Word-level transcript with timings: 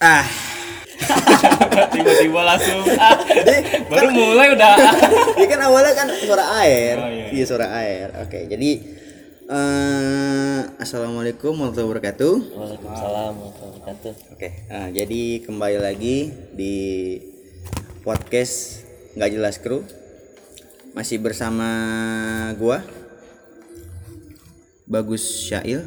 Ah, 0.00 0.24
tiba-tiba 1.92 2.40
langsung 2.40 2.88
ah, 2.96 3.20
baru 3.84 4.08
mulai 4.08 4.48
udah 4.56 4.72
ini 5.36 5.44
kan 5.44 5.60
awalnya 5.60 5.92
kan 5.92 6.08
suara 6.24 6.56
air. 6.64 6.96
Oh, 6.96 7.12
iya, 7.12 7.28
iya. 7.28 7.44
suara 7.44 7.68
air. 7.84 8.08
Oke, 8.24 8.48
jadi 8.48 8.80
eh 9.44 10.60
assalamualaikum 10.80 11.52
warahmatullahi 11.52 11.88
wabarakatuh. 11.92 12.32
Waalaikumsalam 12.32 13.32
warahmatullahi 13.44 13.72
wabarakatuh. 13.76 14.12
Oke, 14.32 14.48
nah, 14.72 14.88
jadi 14.88 15.22
kembali 15.44 15.78
lagi 15.84 16.16
di 16.56 16.76
podcast 18.00 18.80
nggak 19.20 19.30
jelas 19.36 19.60
kru. 19.60 19.84
Masih 20.96 21.20
bersama 21.20 21.68
gua 22.56 22.80
Bagus 24.88 25.44
Syail. 25.44 25.84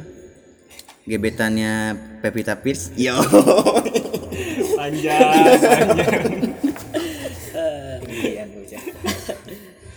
Gebetannya 1.02 1.98
Pevita 2.22 2.56
Pierce. 2.62 2.94
Yo. 2.94 3.18
panjang 4.84 5.20
panjang 8.52 8.84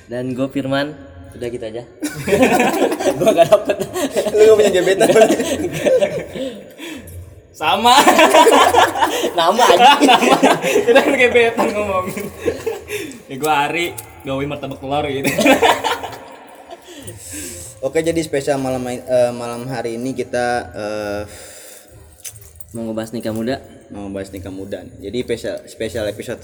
Dan 0.07 0.31
gue 0.31 0.47
Firman, 0.47 0.95
udah 1.35 1.47
gitu 1.51 1.65
aja. 1.67 1.83
gue 3.19 3.27
gak 3.35 3.47
dapet. 3.51 3.75
Lu 4.31 4.39
gak 4.39 4.55
punya 4.55 4.71
gebetan? 4.71 5.09
sama 7.57 7.97
Nama 9.37 9.63
aja. 9.65 9.91
kita 10.85 10.99
kan 11.01 11.13
gebetan 11.17 11.67
ngomongin 11.73 12.29
ya 13.25 13.35
gua 13.41 13.65
Ari 13.65 13.97
gawe 14.21 14.43
martabak 14.45 14.77
telur 14.77 15.05
gitu 15.09 15.25
Oke, 17.77 18.01
jadi 18.01 18.17
spesial 18.21 18.61
malam 18.61 18.85
eh, 18.89 19.33
malam 19.33 19.66
hari 19.69 19.97
ini 19.97 20.13
kita 20.13 20.69
eh, 20.69 21.22
Mau 22.69 22.83
ngebahas 22.83 23.11
nikah 23.11 23.31
muda? 23.31 23.55
mau 23.87 24.11
bahas 24.11 24.27
nikah 24.29 24.51
muda 24.51 24.83
nih. 24.83 25.07
Jadi 25.07 25.17
spesial 25.23 25.55
spesial 25.65 26.05
episode 26.05 26.43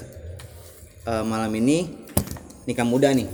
eh, 1.03 1.23
malam 1.23 1.51
ini 1.53 1.91
nikah 2.63 2.83
muda 2.83 3.11
nih. 3.11 3.27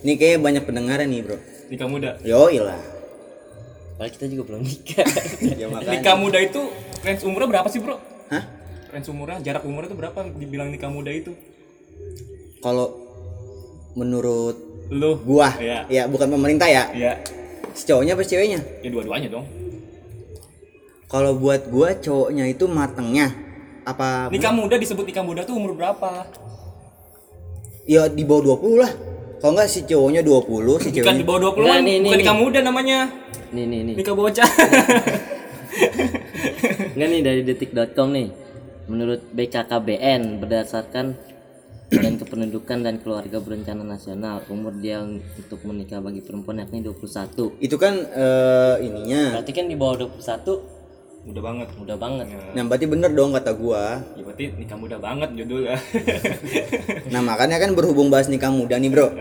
Ini 0.00 0.12
kayaknya 0.16 0.38
banyak 0.40 0.62
pendengaran 0.64 1.06
nih, 1.06 1.20
Bro. 1.20 1.36
nikah 1.68 1.84
muda 1.86 2.16
Yo, 2.22 2.48
ilah. 2.48 2.80
Padahal 3.94 4.10
kita 4.10 4.24
juga 4.26 4.42
belum 4.48 4.64
nikah. 4.64 5.04
Ya 5.60 5.68
makanya. 5.68 5.92
nikah 5.92 6.16
muda 6.16 6.38
itu 6.38 6.60
range 7.00 7.20
umurnya 7.22 7.48
berapa 7.50 7.68
sih 7.68 7.78
bro 7.78 8.00
Hah? 8.28 8.44
range 8.88 9.08
umurnya 9.08 9.38
jarak 9.40 9.60
umurnya 9.62 9.88
itu 9.88 9.98
berapa 9.98 10.18
dibilang 10.34 10.68
nikah 10.68 10.88
muda 10.88 11.08
itu 11.08 11.36
Kalau 12.58 12.96
menurut 13.92 14.56
lu 14.88 15.16
gua, 15.18 15.52
Iya. 15.54 15.84
ya 15.86 16.02
bukan 16.06 16.28
pemerintah 16.30 16.66
ya. 16.66 16.88
ya 16.90 17.12
Si 17.70 17.84
cowoknya 17.84 18.12
apa 18.12 18.22
si 18.22 18.32
ceweknya? 18.32 18.58
ya 18.80 18.88
dua-duanya 18.88 19.28
dong 19.28 19.44
Kalau 21.10 21.34
buat 21.34 21.66
gua 21.66 21.98
cowoknya 21.98 22.46
itu 22.46 22.70
matengnya 22.70 23.34
apa 23.82 24.30
nikah 24.30 24.54
muda 24.54 24.78
disebut 24.78 25.02
nikah 25.02 25.26
muda 25.26 25.42
tuh 25.42 25.58
umur 25.58 25.74
berapa 25.74 26.30
ya 27.88 28.06
di 28.06 28.22
bawah 28.22 28.54
20 28.54 28.78
lah. 28.78 28.92
Kalau 29.40 29.56
enggak 29.56 29.72
si 29.72 29.88
cowoknya 29.88 30.20
20, 30.20 30.84
si 30.84 30.92
bukan 30.92 30.94
di 30.94 31.00
ceweknya 31.00 31.24
bawah 31.24 31.40
20 31.56 31.64
Nah, 31.64 31.80
an 31.80 31.82
nih, 31.82 31.96
bukan 31.96 32.04
nih, 32.04 32.12
nikah 32.20 32.36
nih. 32.36 32.42
muda 32.44 32.58
namanya 32.60 32.98
nih 33.50 33.64
nih 33.66 33.80
nih. 33.82 33.94
nikah 33.98 34.14
bocah 34.14 34.46
Enggak 36.94 37.08
nih 37.08 37.20
dari 37.24 37.40
detik.com 37.42 38.08
nih. 38.12 38.28
Menurut 38.90 39.22
BKKBN 39.34 40.42
berdasarkan 40.42 41.14
Badan 41.90 42.22
Kependudukan 42.22 42.78
dan 42.86 43.02
Keluarga 43.02 43.42
Berencana 43.42 43.82
Nasional, 43.82 44.46
umur 44.46 44.70
dia 44.78 45.02
untuk 45.02 45.58
menikah 45.66 45.98
bagi 45.98 46.22
perempuan 46.22 46.62
yakni 46.62 46.86
21. 46.86 47.58
itu 47.58 47.76
kan 47.80 47.94
eh, 47.98 48.76
ininya. 48.86 49.40
Berarti 49.40 49.50
kan 49.50 49.66
di 49.66 49.74
bawah 49.74 50.06
21 50.06 50.79
muda 51.20 51.40
banget. 51.44 51.68
Udah 51.76 51.96
banget. 52.00 52.32
Nah, 52.56 52.64
berarti 52.64 52.88
bener 52.88 53.12
dong 53.12 53.36
kata 53.36 53.52
gua. 53.52 54.00
ya 54.16 54.24
berarti 54.24 54.56
nikah 54.56 54.78
muda 54.80 54.96
banget 54.96 55.28
judulnya 55.36 55.76
Nah 57.12 57.20
makanya 57.20 57.60
kan 57.60 57.76
berhubung 57.76 58.08
bahas 58.08 58.32
nikah 58.32 58.48
muda 58.48 58.80
nih 58.80 58.88
bro. 58.88 59.12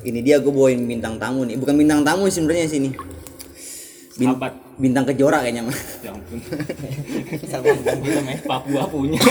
Ini 0.00 0.24
dia 0.24 0.40
gue 0.40 0.48
bawain 0.52 0.80
bintang 0.84 1.18
tamu 1.20 1.44
nih. 1.44 1.56
Bukan 1.60 1.76
bintang 1.76 2.00
tamu 2.04 2.24
sih 2.28 2.40
sebenarnya 2.40 2.68
sini 2.68 2.90
Bin- 4.16 4.32
sahabat. 4.32 4.52
Bintang 4.80 5.04
kejora 5.04 5.44
kayaknya 5.44 5.68
mah. 5.68 5.76
Ya 6.04 6.10
ampun. 6.12 6.40
Papua 8.48 8.88
punya. 8.88 9.20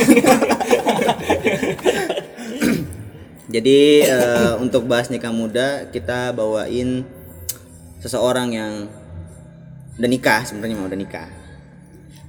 Jadi 3.50 4.06
eh, 4.06 4.54
untuk 4.62 4.86
bahas 4.86 5.10
nikah 5.10 5.34
muda 5.34 5.90
Kita 5.90 6.30
bawain 6.38 7.02
Seseorang 7.98 8.54
yang 8.54 8.86
Udah 9.98 10.06
nikah 10.06 10.46
sebenarnya 10.46 10.78
mah 10.78 10.86
udah 10.86 11.02
nikah 11.02 11.39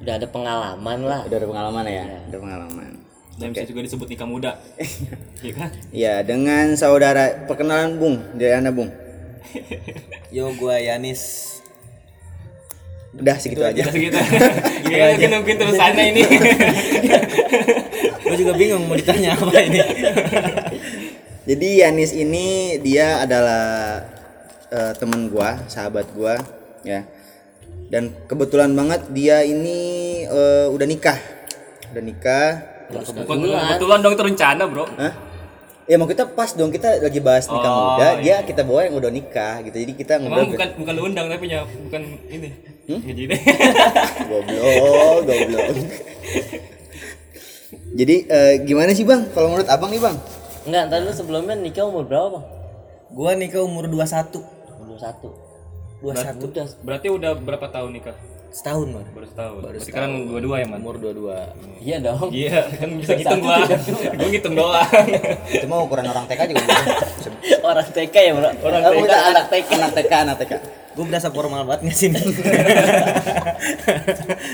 Udah 0.01 0.15
ada 0.17 0.27
pengalaman 0.27 0.99
lah. 1.05 1.21
Udah 1.29 1.37
ada 1.37 1.49
pengalaman 1.49 1.85
ya? 1.85 2.05
Udah 2.33 2.41
pengalaman. 2.41 2.91
Dan 3.37 3.57
bisa 3.57 3.65
juga 3.69 3.81
disebut 3.85 4.07
nikah 4.09 4.29
muda. 4.29 4.53
Iya 5.45 5.53
kan? 5.57 5.71
Ya 5.89 6.15
dengan 6.21 6.77
saudara 6.77 7.49
Perkenalan 7.49 7.97
Bung 7.97 8.21
Dari 8.37 8.53
anda 8.53 8.69
Bung. 8.69 8.93
Yo 10.35 10.53
gua 10.57 10.77
Yanis. 10.77 11.57
Udah 13.17 13.37
segitu 13.41 13.65
aja. 13.65 13.89
segitu. 13.89 14.17
Ya 14.93 15.17
kita 15.17 15.39
nungguin 15.39 15.59
terusannya 15.61 16.05
ini. 16.13 16.23
Gue 18.27 18.37
juga 18.37 18.53
bingung 18.59 18.85
mau 18.91 18.99
ditanya 18.99 19.39
apa 19.39 19.55
ini. 19.63 19.81
Jadi 21.47 21.69
Yanis 21.83 22.13
ini 22.13 22.79
dia 22.83 23.23
adalah 23.23 24.03
eh, 24.71 24.93
teman 24.99 25.31
gua, 25.31 25.63
sahabat 25.71 26.11
gua, 26.13 26.37
ya. 26.83 27.07
Dan 27.91 28.15
kebetulan 28.31 28.71
banget 28.71 29.11
dia 29.11 29.43
ini 29.43 29.79
eh, 30.23 30.67
udah 30.71 30.87
nikah, 30.87 31.19
udah 31.91 32.03
nikah. 32.03 32.51
kebetulan 32.91 33.67
kebetulan 33.67 33.99
dong 34.03 34.13
itu 34.15 34.25
rencana 34.35 34.63
bro 34.67 34.87
Hah? 34.99 35.15
Ya 35.91 35.99
mau 35.99 36.07
kita 36.07 36.23
pas 36.23 36.55
dong 36.55 36.71
kita 36.71 37.03
lagi 37.03 37.19
bahas 37.19 37.51
nikah 37.51 37.71
Oh, 37.71 37.99
muda, 37.99 38.23
dia 38.23 38.47
kita 38.47 38.63
bawa 38.63 38.87
yang 38.87 38.95
udah 38.95 39.11
nikah 39.11 39.59
gitu. 39.67 39.75
Jadi 39.75 39.93
kita 39.99 40.23
emang 40.23 40.39
ngobrol 40.39 40.55
bukan 40.55 40.69
bukan 40.79 40.93
lu 40.95 41.03
undang 41.11 41.27
tapi 41.27 41.51
ya 41.51 41.67
bukan 41.67 42.03
ini 42.31 42.51
Gaji 42.91 43.23
deh 43.31 43.41
goblok, 44.31 45.19
goblok. 45.27 45.67
Jadi 47.91 48.17
eh, 48.27 48.55
gimana 48.67 48.91
sih 48.95 49.03
bang? 49.07 49.27
Kalau 49.35 49.51
menurut 49.51 49.67
abang 49.67 49.91
nih 49.91 50.03
bang? 50.03 50.17
Enggak, 50.67 50.83
ntar 50.91 50.99
lu 51.03 51.13
sebelumnya 51.15 51.55
nikah 51.59 51.89
umur 51.89 52.05
berapa, 52.07 52.39
Bang? 52.39 52.45
Gua 53.11 53.33
nikah 53.35 53.67
umur 53.67 53.91
21 53.91 54.39
Umur 54.83 54.99
1. 56.01 56.41
21 56.41 56.49
Udah 56.49 56.67
berarti 56.81 57.07
udah 57.13 57.33
berapa 57.37 57.67
tahun 57.69 57.91
nikah 57.93 58.17
Setahun 58.51 58.89
baru 58.91 59.09
baru 59.15 59.27
setahun 59.31 59.57
berarti 59.63 59.87
sekarang 59.87 60.13
dua-dua 60.27 60.57
ya 60.59 60.67
man 60.67 60.83
Umur 60.83 60.99
22 60.99 61.87
Iya 61.87 61.97
dong. 62.03 62.29
iya 62.35 62.67
kan 62.67 62.89
bisa 62.99 63.13
ngitung 63.15 63.41
gua 63.47 63.57
gua 64.19 64.29
ngitung 64.29 64.55
doang 64.59 64.91
Itu 65.47 65.67
mah 65.71 65.79
ukuran 65.87 66.07
orang 66.11 66.27
TK 66.27 66.41
juga. 66.51 66.63
Orang 67.71 67.87
TK 67.93 68.17
ya, 68.17 68.33
Bro. 68.35 68.51
Orang 68.67 68.81
TK, 68.83 68.97
bukan, 68.97 69.21
anak 69.31 69.45
TK. 69.53 69.69
Anak 69.77 69.91
TK, 69.95 70.13
anak 70.13 70.37
TK. 70.43 70.53
Gue 70.91 71.05
berasa 71.07 71.29
formal 71.31 71.63
banget 71.63 71.87
gak 71.87 71.97
sih 71.97 72.09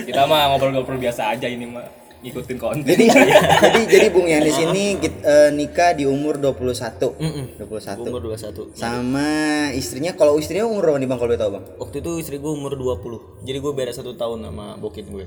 kita 0.04 0.22
mah 0.28 0.52
ngobrol-ngobrol 0.52 1.00
biasa 1.00 1.32
aja 1.32 1.48
ini 1.48 1.64
mah 1.64 2.05
ngikutin 2.26 2.56
konten 2.56 2.82
jadi 2.90 3.04
jadi 3.06 3.80
jadi 3.86 4.06
Bung 4.10 4.26
Yanis 4.26 4.58
ini 4.60 4.98
kit- 4.98 5.22
eh, 5.22 5.50
nikah 5.50 5.92
di 5.92 6.04
umur 6.04 6.36
21. 6.36 7.14
Mm-mm. 7.16 7.44
21. 7.56 8.02
Umur 8.02 8.20
21 8.28 8.74
Sama 8.74 9.30
istrinya 9.70 10.12
kalau 10.12 10.36
istrinya 10.36 10.66
umur 10.66 10.82
berapa 10.84 10.98
nih 10.98 11.06
Bang 11.06 11.18
kalau 11.18 11.30
boleh 11.30 11.38
tahu 11.38 11.50
Bang? 11.54 11.64
Waktu 11.78 11.96
itu 11.98 12.10
istri 12.18 12.36
gue 12.36 12.48
umur 12.48 12.74
20 12.74 13.42
Jadi 13.42 13.58
gue 13.58 13.72
beda 13.72 13.92
satu 13.92 14.12
tahun 14.12 14.44
sama 14.44 14.74
bokit 14.76 15.06
gue 15.06 15.24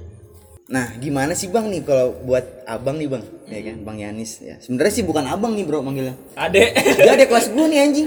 Nah, 0.70 0.86
gimana 1.02 1.34
sih 1.34 1.50
Bang 1.50 1.74
nih 1.74 1.82
kalau 1.82 2.14
buat 2.22 2.46
Abang 2.70 3.02
nih 3.02 3.10
Bang? 3.10 3.26
Ya 3.50 3.58
kan, 3.66 3.82
Bang 3.82 3.98
Yanis 3.98 4.38
ya. 4.38 4.62
Sebenarnya 4.62 4.94
sih 4.94 5.02
bukan 5.02 5.26
Abang 5.26 5.58
nih, 5.58 5.66
Bro, 5.66 5.82
manggilnya. 5.82 6.14
adek 6.38 6.78
Dia 7.02 7.18
ada 7.18 7.26
kelas 7.26 7.50
gua 7.50 7.66
nih 7.66 7.90
anjing. 7.90 8.06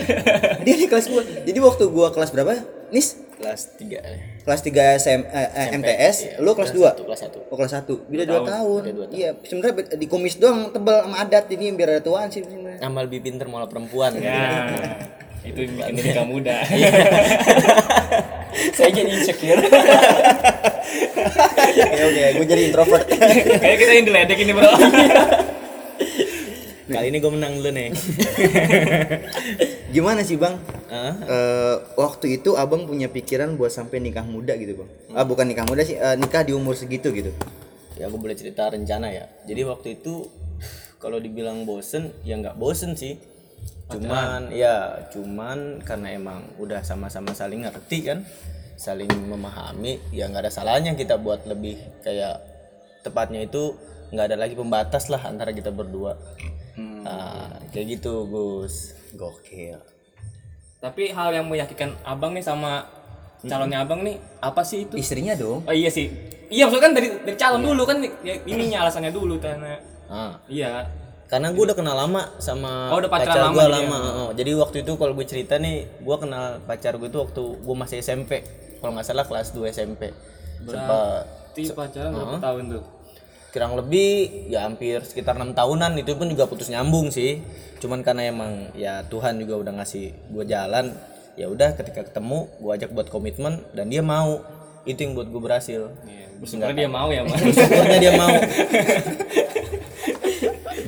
Dia 0.62 0.74
di 0.78 0.86
kelas 0.86 1.10
gua. 1.10 1.26
Jadi 1.26 1.58
waktu 1.58 1.84
gua 1.90 2.14
kelas 2.14 2.30
berapa? 2.30 2.62
Nis? 2.94 3.18
Kelas 3.42 3.74
3 3.74 4.46
Kelas 4.46 4.60
3 4.62 5.02
SM, 5.02 5.20
eh, 5.26 5.50
eh, 5.50 5.68
MTS, 5.74 6.16
iya. 6.22 6.34
lu 6.38 6.54
kelas 6.54 6.70
2. 6.70 6.78
Kelas 6.78 6.94
satu, 6.94 7.02
kelas 7.02 7.20
satu. 7.26 7.38
Oh, 7.50 7.56
kelas 7.58 7.72
1. 7.74 8.06
Beda 8.06 8.24
2 8.30 8.38
tahun. 8.46 8.80
Beda 8.86 8.94
dua 8.94 9.06
tahun. 9.10 9.18
Iya, 9.18 9.30
sebenarnya 9.42 9.74
be- 9.74 9.90
di 9.98 10.06
kumis 10.06 10.34
doang 10.38 10.70
tebal 10.70 11.02
sama 11.02 11.16
adat 11.18 11.50
jadi 11.50 11.74
biar 11.74 11.98
ada 11.98 12.02
tuaan 12.06 12.30
sih 12.30 12.46
sebenarnya. 12.46 12.78
Amal 12.86 13.10
lebih 13.10 13.26
pinter 13.26 13.50
malah 13.50 13.66
perempuan 13.66 14.14
ya 14.22 14.30
itu 15.42 15.58
yang 15.58 15.74
bikin 15.74 15.94
dia 15.98 16.04
nikah 16.06 16.26
muda 16.26 16.56
Saya 18.76 18.90
jadi 18.92 19.08
insecure. 19.08 19.56
ya 21.78 21.86
oke, 22.04 22.22
gua 22.36 22.46
jadi 22.46 22.62
introvert. 22.68 23.06
kayak 23.08 23.76
kita 23.80 23.92
yang 23.96 24.06
diledek 24.06 24.38
ini 24.44 24.52
bro. 24.52 24.70
Kali 26.92 27.08
ini 27.08 27.18
gue 27.24 27.32
menang 27.32 27.56
dulu 27.56 27.70
nih. 27.72 27.88
Gimana 29.96 30.20
sih, 30.20 30.36
Bang? 30.36 30.60
Hah? 30.92 31.14
Eh, 31.24 31.76
waktu 31.96 32.36
itu 32.36 32.52
abang 32.52 32.84
punya 32.84 33.08
pikiran 33.08 33.56
buat 33.56 33.72
sampai 33.72 34.04
nikah 34.04 34.28
muda 34.28 34.52
gitu 34.60 34.84
bang. 34.84 34.90
Ah 35.16 35.24
bukan 35.24 35.48
nikah 35.48 35.64
muda 35.64 35.88
sih 35.88 35.96
eh, 35.96 36.16
nikah 36.20 36.44
di 36.44 36.52
umur 36.52 36.76
segitu 36.76 37.08
gitu. 37.16 37.32
Ya 37.96 38.12
gue 38.12 38.20
boleh 38.20 38.36
cerita 38.36 38.68
rencana 38.68 39.08
ya. 39.08 39.24
Jadi 39.48 39.64
waktu 39.64 39.96
itu 39.96 40.28
Kalau 41.02 41.18
dibilang 41.18 41.66
bosen 41.66 42.14
Ya 42.22 42.36
nggak 42.36 42.60
bosen 42.60 42.92
sih 42.92 43.31
Cuman 43.98 44.40
ya 44.54 44.76
Cuman 45.12 45.82
karena 45.84 46.08
emang 46.16 46.40
udah 46.56 46.80
sama-sama 46.86 47.36
saling 47.36 47.66
ngerti 47.66 47.98
kan 48.06 48.24
Saling 48.78 49.10
memahami 49.28 50.00
Ya 50.14 50.28
nggak 50.30 50.48
ada 50.48 50.52
salahnya 50.52 50.96
kita 50.96 51.20
buat 51.20 51.44
lebih 51.44 51.76
Kayak 52.00 52.40
Tepatnya 53.02 53.42
itu 53.44 53.74
nggak 54.12 54.26
ada 54.28 54.36
lagi 54.36 54.54
pembatas 54.54 55.08
lah 55.08 55.24
antara 55.24 55.56
kita 55.56 55.72
berdua 55.72 56.14
nah, 57.02 57.50
kayak 57.72 57.98
gitu 57.98 58.28
Gus 58.28 58.94
Gokil. 59.14 59.78
Tapi 60.82 61.14
hal 61.14 61.30
yang 61.30 61.46
meyakinkan 61.46 61.94
abang 62.02 62.34
nih 62.34 62.42
sama 62.42 62.86
calonnya 63.42 63.82
abang 63.82 64.02
nih 64.02 64.18
apa 64.42 64.62
sih 64.66 64.88
itu? 64.88 64.98
Istrinya 64.98 65.34
dong. 65.38 65.62
Oh 65.66 65.74
iya 65.74 65.90
sih. 65.92 66.10
Iya 66.50 66.68
maksudnya 66.68 66.84
kan 66.90 66.92
dari 66.96 67.08
dari 67.22 67.36
calon 67.38 67.62
dulu 67.62 67.82
kan 67.86 67.98
ya, 68.02 68.34
ininya 68.44 68.84
alasannya 68.86 69.12
dulu 69.14 69.38
karena 69.38 69.78
ah. 70.10 70.36
iya. 70.50 70.84
Karena 71.26 71.48
gue 71.48 71.62
udah 71.62 71.74
kenal 71.74 71.96
lama 71.96 72.22
sama 72.36 72.88
Oh, 72.88 72.98
udah 72.98 73.08
pacar 73.08 73.34
lama 73.40 73.52
gue 73.52 73.66
lama 73.66 73.96
ya? 73.96 74.10
oh. 74.18 74.30
jadi 74.32 74.50
waktu 74.54 74.76
itu 74.80 74.92
kalau 74.94 75.12
gue 75.12 75.24
cerita 75.24 75.56
nih 75.56 75.98
gue 75.98 76.16
kenal 76.16 76.60
pacar 76.62 76.94
gue 76.94 77.06
itu 77.06 77.18
waktu 77.18 77.42
gue 77.58 77.76
masih 77.76 77.98
SMP 77.98 78.44
kalau 78.78 78.92
nggak 78.92 79.04
salah 79.04 79.24
kelas 79.24 79.50
2 79.50 79.68
SMP 79.68 80.12
Berarti 80.62 81.62
pacaran 81.70 82.10
berapa 82.10 82.38
tahun 82.38 82.64
tuh? 82.70 82.84
kurang 83.52 83.76
lebih 83.76 84.12
ya 84.48 84.64
hampir 84.64 85.04
sekitar 85.04 85.36
enam 85.36 85.52
tahunan. 85.52 85.92
Itu 85.98 86.16
pun 86.16 86.24
juga 86.24 86.48
putus 86.48 86.72
nyambung 86.72 87.12
sih. 87.12 87.44
Cuman 87.78 88.00
karena 88.00 88.24
emang 88.24 88.72
ya 88.72 89.04
Tuhan 89.04 89.36
juga 89.36 89.60
udah 89.60 89.72
ngasih 89.76 90.32
gue 90.32 90.44
jalan 90.46 90.96
ya 91.34 91.48
udah 91.48 91.76
ketika 91.76 92.00
ketemu 92.02 92.48
gue 92.48 92.70
ajak 92.72 92.90
buat 92.90 93.12
komitmen 93.12 93.60
dan 93.72 93.92
dia 93.92 94.00
mau. 94.00 94.40
Itu 94.82 95.04
yang 95.04 95.12
buat 95.12 95.28
gue 95.28 95.36
berhasil. 95.38 95.84
Iya, 96.02 96.26
sebenarnya 96.40 96.76
dia 96.78 96.88
mau 96.88 97.06
ya, 97.06 97.22
Mas. 97.22 97.38
syukurnya 97.44 97.98
dia 98.00 98.12
mau 98.16 98.32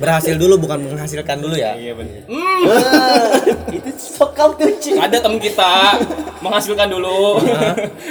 berhasil 0.05 0.35
dulu 0.35 0.55
bukan 0.57 0.77
menghasilkan 0.85 1.37
dulu 1.37 1.55
ya 1.55 1.73
Iya 1.73 1.93
benar. 1.93 2.21
itu 3.75 3.89
sokal 3.97 4.53
tuh. 4.53 4.69
Ada 4.95 5.17
temen 5.19 5.37
kita 5.37 5.97
menghasilkan 6.39 6.87
dulu. 6.87 7.41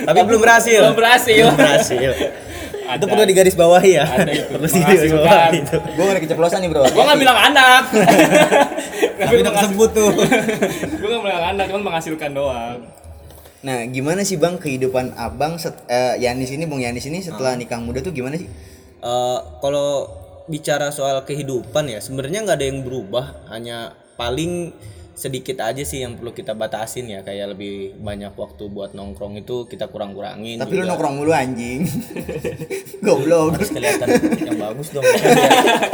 tapi 0.05 0.19
belum 0.21 0.41
berhasil 0.41 0.81
Belum 0.83 0.99
berhasil. 0.99 1.45
belum 1.47 1.57
berhasil 1.57 2.11
Ada. 2.85 3.01
itu 3.01 3.07
perlu 3.09 3.25
digaris 3.25 3.57
bawahi 3.57 3.91
ya 3.97 4.05
Ada 4.05 4.29
itu, 4.31 4.45
perlu 4.53 4.69
digaris 4.69 5.13
bawahi 5.15 5.57
itu 5.57 5.77
Gue 5.81 6.03
gak 6.03 6.13
ada 6.13 6.21
keceplosan 6.21 6.59
nih 6.61 6.69
bro. 6.69 6.83
Gua 6.87 7.03
nggak 7.07 7.19
bilang 7.19 7.39
anak. 7.39 7.83
tapi 9.25 9.35
udah 9.41 9.53
kesebut 9.55 9.91
tuh 9.91 10.11
Gua 11.01 11.09
nggak 11.09 11.23
bilang 11.25 11.45
anak, 11.55 11.65
cuma 11.71 11.81
menghasilkan 11.89 12.31
doang. 12.35 12.79
Nah, 13.65 13.81
gimana 13.89 14.21
sih 14.21 14.37
bang 14.37 14.61
kehidupan 14.61 15.17
abang 15.17 15.57
set, 15.57 15.73
eh, 15.89 16.21
Yanis 16.21 16.53
ini, 16.53 16.69
bung 16.69 16.85
Yanis 16.85 17.09
ini 17.09 17.25
setelah 17.25 17.57
nikah 17.57 17.81
muda 17.81 18.05
tuh 18.05 18.13
gimana 18.13 18.37
sih? 18.37 18.45
Eh, 19.01 19.39
kalau 19.59 20.05
bicara 20.45 20.89
soal 20.89 21.23
kehidupan 21.23 21.89
ya 21.89 21.99
sebenarnya 21.99 22.45
nggak 22.45 22.59
ada 22.59 22.67
yang 22.67 22.81
berubah 22.81 23.49
hanya 23.49 23.77
paling 24.15 24.77
sedikit 25.15 25.63
aja 25.63 25.79
sih 25.81 26.03
yang 26.03 26.19
perlu 26.19 26.31
kita 26.31 26.53
batasin 26.53 27.07
ya 27.07 27.23
kayak 27.23 27.55
lebih 27.55 27.95
banyak 27.97 28.35
waktu 28.35 28.67
buat 28.67 28.93
nongkrong 28.93 29.39
itu 29.39 29.63
kita 29.65 29.87
kurang-kurangin 29.87 30.59
Tapi 30.59 30.75
lu 30.75 30.83
juga. 30.83 30.91
nongkrong 30.91 31.15
mulu 31.17 31.31
anjing. 31.31 31.87
Goblok. 33.07 33.55
harus 33.55 33.71
kelihatan 33.71 34.11
yang 34.43 34.59
bagus 34.59 34.91
dong 34.91 35.07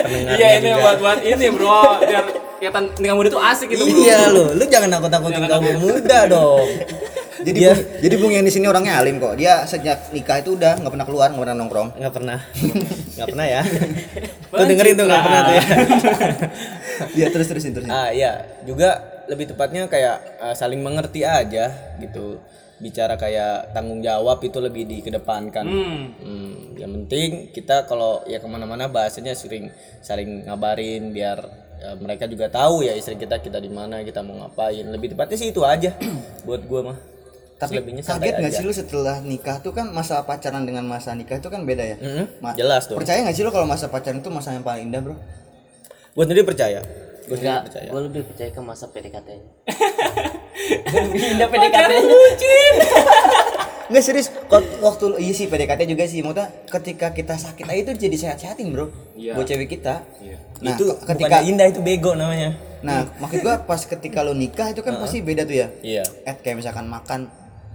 Iya 0.08 0.48
ini 0.56 0.68
juga. 0.68 0.80
buat 0.80 0.96
buat 0.98 1.20
ini 1.20 1.46
bro, 1.52 2.00
biar 2.00 2.24
kelihatan 2.56 2.82
nikah 2.96 3.14
muda 3.14 3.28
tuh 3.28 3.42
asik 3.44 3.68
gitu. 3.68 3.84
bro. 3.84 3.92
iya 4.00 4.32
lo 4.32 4.56
lu 4.56 4.64
jangan 4.64 4.88
nakut-nakutin 4.90 5.44
kamu 5.44 5.70
muda 5.78 6.18
dong 6.26 6.68
Jadi 7.40 7.56
Dia- 7.56 7.72
bung, 7.72 7.80
jadi 8.04 8.14
bung 8.20 8.32
Yanis 8.36 8.56
ini 8.60 8.66
orangnya 8.68 9.00
alim 9.00 9.16
kok. 9.16 9.34
Dia 9.40 9.64
sejak 9.64 10.12
nikah 10.12 10.44
itu 10.44 10.54
udah 10.60 10.76
nggak 10.76 10.92
pernah 10.92 11.06
keluar, 11.08 11.28
nggak 11.32 11.42
pernah 11.42 11.56
nongkrong. 11.56 11.88
nggak 11.96 12.14
pernah. 12.14 12.38
Nggak 13.20 13.36
pernah 13.36 13.46
ya. 13.52 13.62
Tuh 14.50 14.64
dengerin 14.64 14.94
tuh 14.96 15.04
nggak 15.04 15.22
pernah 15.22 15.40
tuh 15.44 15.54
ya. 15.54 15.64
Iya 17.20 17.26
terus 17.32 17.46
terusin 17.48 17.72
terusin. 17.72 17.92
ah 17.92 18.08
ya 18.12 18.44
juga 18.64 18.96
lebih 19.28 19.52
tepatnya 19.52 19.88
kayak 19.88 20.40
uh, 20.40 20.54
saling 20.56 20.80
mengerti 20.80 21.20
aja 21.24 21.68
gitu. 22.00 22.40
Bicara 22.80 23.20
kayak 23.20 23.76
tanggung 23.76 24.00
jawab 24.00 24.40
itu 24.40 24.56
lebih 24.56 24.88
dikedepankan. 24.88 25.64
Hmm. 25.68 26.16
Hmm, 26.16 26.52
yang 26.80 26.96
penting 26.96 27.52
kita 27.52 27.84
kalau 27.84 28.24
ya 28.24 28.40
ke 28.40 28.48
mana-mana 28.48 28.88
bahasanya 28.88 29.36
sering 29.36 29.68
saling 30.00 30.48
ngabarin 30.48 31.12
biar 31.12 31.44
ya, 31.76 31.92
mereka 32.00 32.24
juga 32.24 32.48
tahu 32.48 32.80
ya 32.80 32.96
istri 32.96 33.20
kita 33.20 33.36
kita 33.44 33.60
di 33.60 33.68
mana 33.68 34.00
kita 34.00 34.24
mau 34.24 34.40
ngapain. 34.40 34.88
Lebih 34.88 35.12
tepatnya 35.12 35.36
sih 35.36 35.52
itu 35.52 35.60
aja. 35.60 35.92
Buat 36.48 36.64
gua 36.64 36.80
mah 36.92 36.98
Tapi 37.60 37.76
Selebihnya 37.76 38.00
santai 38.00 38.24
kaget 38.26 38.40
nggak 38.40 38.52
sih 38.54 38.64
lu 38.64 38.72
setelah 38.72 39.20
nikah 39.20 39.60
tuh 39.60 39.70
kan 39.70 39.86
masa 39.86 40.24
pacaran 40.24 40.64
dengan 40.64 40.80
masa 40.82 41.12
nikah 41.12 41.36
itu 41.36 41.46
kan 41.46 41.60
beda 41.62 41.84
ya? 41.84 41.96
Mhm, 41.96 42.24
Ma- 42.40 42.56
jelas 42.56 42.88
tuh 42.88 42.96
Percaya 42.96 43.20
nggak 43.20 43.36
sih 43.36 43.44
lu 43.44 43.50
kalau 43.50 43.64
masa 43.64 43.86
pacaran 43.86 44.16
itu 44.16 44.28
masa 44.28 44.50
yang 44.50 44.62
paling 44.62 44.88
indah 44.88 45.00
bro? 45.00 45.12
gua 46.10 46.24
sendiri 46.24 46.42
percaya 46.42 46.80
gua 47.22 47.36
sendiri 47.36 47.46
Enggak, 47.46 47.62
percaya 47.62 47.86
gue 47.86 48.00
lebih 48.02 48.22
percaya 48.24 48.50
ke 48.50 48.60
masa 48.60 48.84
PDKT-nya. 48.88 49.44
lebih 50.96 51.22
indah 51.30 51.48
PDKT-nya. 51.48 52.00
Nggak 53.90 54.04
serius, 54.04 54.28
Kok- 54.46 54.78
waktu 54.80 55.04
iya 55.18 55.32
sih 55.32 55.46
PDKT 55.46 55.80
juga 55.84 56.04
sih, 56.04 56.22
maksudnya 56.22 56.46
ketika 56.64 57.10
kita 57.10 57.34
sakit 57.34 57.66
aja 57.66 57.80
itu 57.82 57.92
jadi 57.98 58.16
sehat-sehatin 58.16 58.70
bro, 58.70 58.86
Iya. 59.12 59.34
buat 59.34 59.44
cewek 59.44 59.66
kita. 59.68 60.06
Iya. 60.16 60.38
Nah, 60.60 60.70
itu 60.72 60.84
ke- 60.88 60.98
ketika, 61.08 61.42
indah 61.42 61.66
itu 61.66 61.80
bego 61.80 62.14
namanya 62.14 62.54
nah 62.80 63.04
maksud 63.14 63.44
gua 63.44 63.60
pas 63.60 63.76
ketika 63.78 64.24
lu 64.24 64.32
nikah 64.32 64.72
itu 64.72 64.80
kan 64.80 64.96
pasti 64.96 65.20
beda 65.20 65.44
tuh 65.44 65.52
ya. 65.54 65.68
iya 65.80 66.00
Eh 66.24 66.32
kayak 66.34 66.56
misalkan 66.56 66.88
makan 66.88 67.28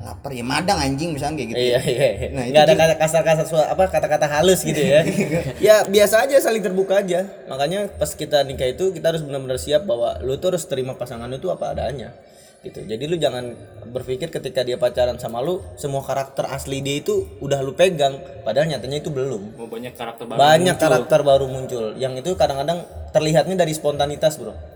lapar 0.06 0.32
ya 0.38 0.46
madang 0.46 0.78
anjing 0.78 1.18
misalkan 1.18 1.42
kayak 1.42 1.50
gitu. 1.50 1.58
Iya 1.58 1.70
ya. 1.74 1.80
iya. 1.82 2.10
iya. 2.14 2.28
Nah, 2.30 2.44
itu 2.46 2.52
nggak 2.54 2.66
ada 2.70 2.76
kata 2.78 2.96
kasar-kasar 3.02 3.46
apa 3.66 3.84
kata-kata 3.90 4.28
halus 4.30 4.62
gitu 4.62 4.78
ya. 4.78 5.02
ya 5.74 5.76
biasa 5.90 6.30
aja 6.30 6.38
saling 6.38 6.62
terbuka 6.62 7.02
aja. 7.02 7.26
Makanya 7.50 7.90
pas 7.98 8.14
kita 8.14 8.46
nikah 8.46 8.70
itu 8.70 8.94
kita 8.94 9.10
harus 9.10 9.26
benar-benar 9.26 9.58
siap 9.58 9.90
bahwa 9.90 10.22
lu 10.22 10.38
tuh 10.38 10.54
harus 10.54 10.64
terima 10.70 10.94
pasangan 10.94 11.26
lu 11.26 11.42
itu 11.42 11.50
apa 11.50 11.74
adanya. 11.74 12.14
Gitu. 12.62 12.82
Jadi 12.86 13.04
lu 13.06 13.18
jangan 13.18 13.54
berpikir 13.94 14.34
ketika 14.34 14.66
dia 14.66 14.78
pacaran 14.78 15.18
sama 15.22 15.42
lu 15.42 15.62
semua 15.78 16.02
karakter 16.02 16.50
asli 16.50 16.82
dia 16.82 16.98
itu 17.02 17.26
udah 17.42 17.62
lu 17.62 17.78
pegang 17.78 18.18
padahal 18.46 18.70
nyatanya 18.70 19.02
itu 19.02 19.10
belum. 19.10 19.58
Mau 19.58 19.70
banyak 19.70 19.94
karakter 19.98 20.26
baru. 20.30 20.38
Banyak 20.38 20.78
muncul. 20.78 20.86
karakter 20.86 21.20
baru 21.26 21.46
muncul 21.50 21.86
yang 21.98 22.14
itu 22.18 22.34
kadang-kadang 22.38 22.86
terlihatnya 23.10 23.58
dari 23.58 23.74
spontanitas, 23.74 24.38
Bro. 24.38 24.75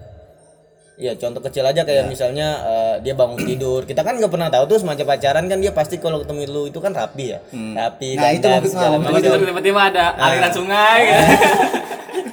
Iya, 1.00 1.16
contoh 1.16 1.40
kecil 1.40 1.64
aja 1.64 1.82
kayak 1.82 2.06
misalnya 2.06 2.48
eh, 2.62 2.96
dia 3.00 3.16
bangun 3.16 3.40
tidur. 3.40 3.82
Kita 3.84 4.04
kan 4.04 4.20
nggak 4.20 4.28
pernah 4.28 4.48
tahu 4.48 4.68
tuh 4.68 4.78
semacam 4.78 5.06
pacaran 5.10 5.48
kan 5.48 5.58
dia 5.58 5.72
pasti 5.72 5.96
kalau 5.96 6.20
ketemu 6.20 6.44
lu 6.46 6.68
itu 6.68 6.78
kan 6.78 6.92
rapi 6.92 7.32
ya. 7.32 7.40
Rapi 7.50 8.10
Nah, 8.14 8.22
dan 8.22 8.32
itu 8.36 8.48
maksud- 8.50 8.76
macam. 8.76 9.00
Tiba-tiba 9.10 9.36
tiba-tiba 9.42 9.82
ada 9.86 10.06
aliran 10.14 10.52
sungai. 10.52 11.00
gitu. 11.02 11.24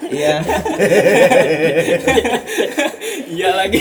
Iya. 0.09 0.39
Iya 3.29 3.49
lagi. 3.53 3.81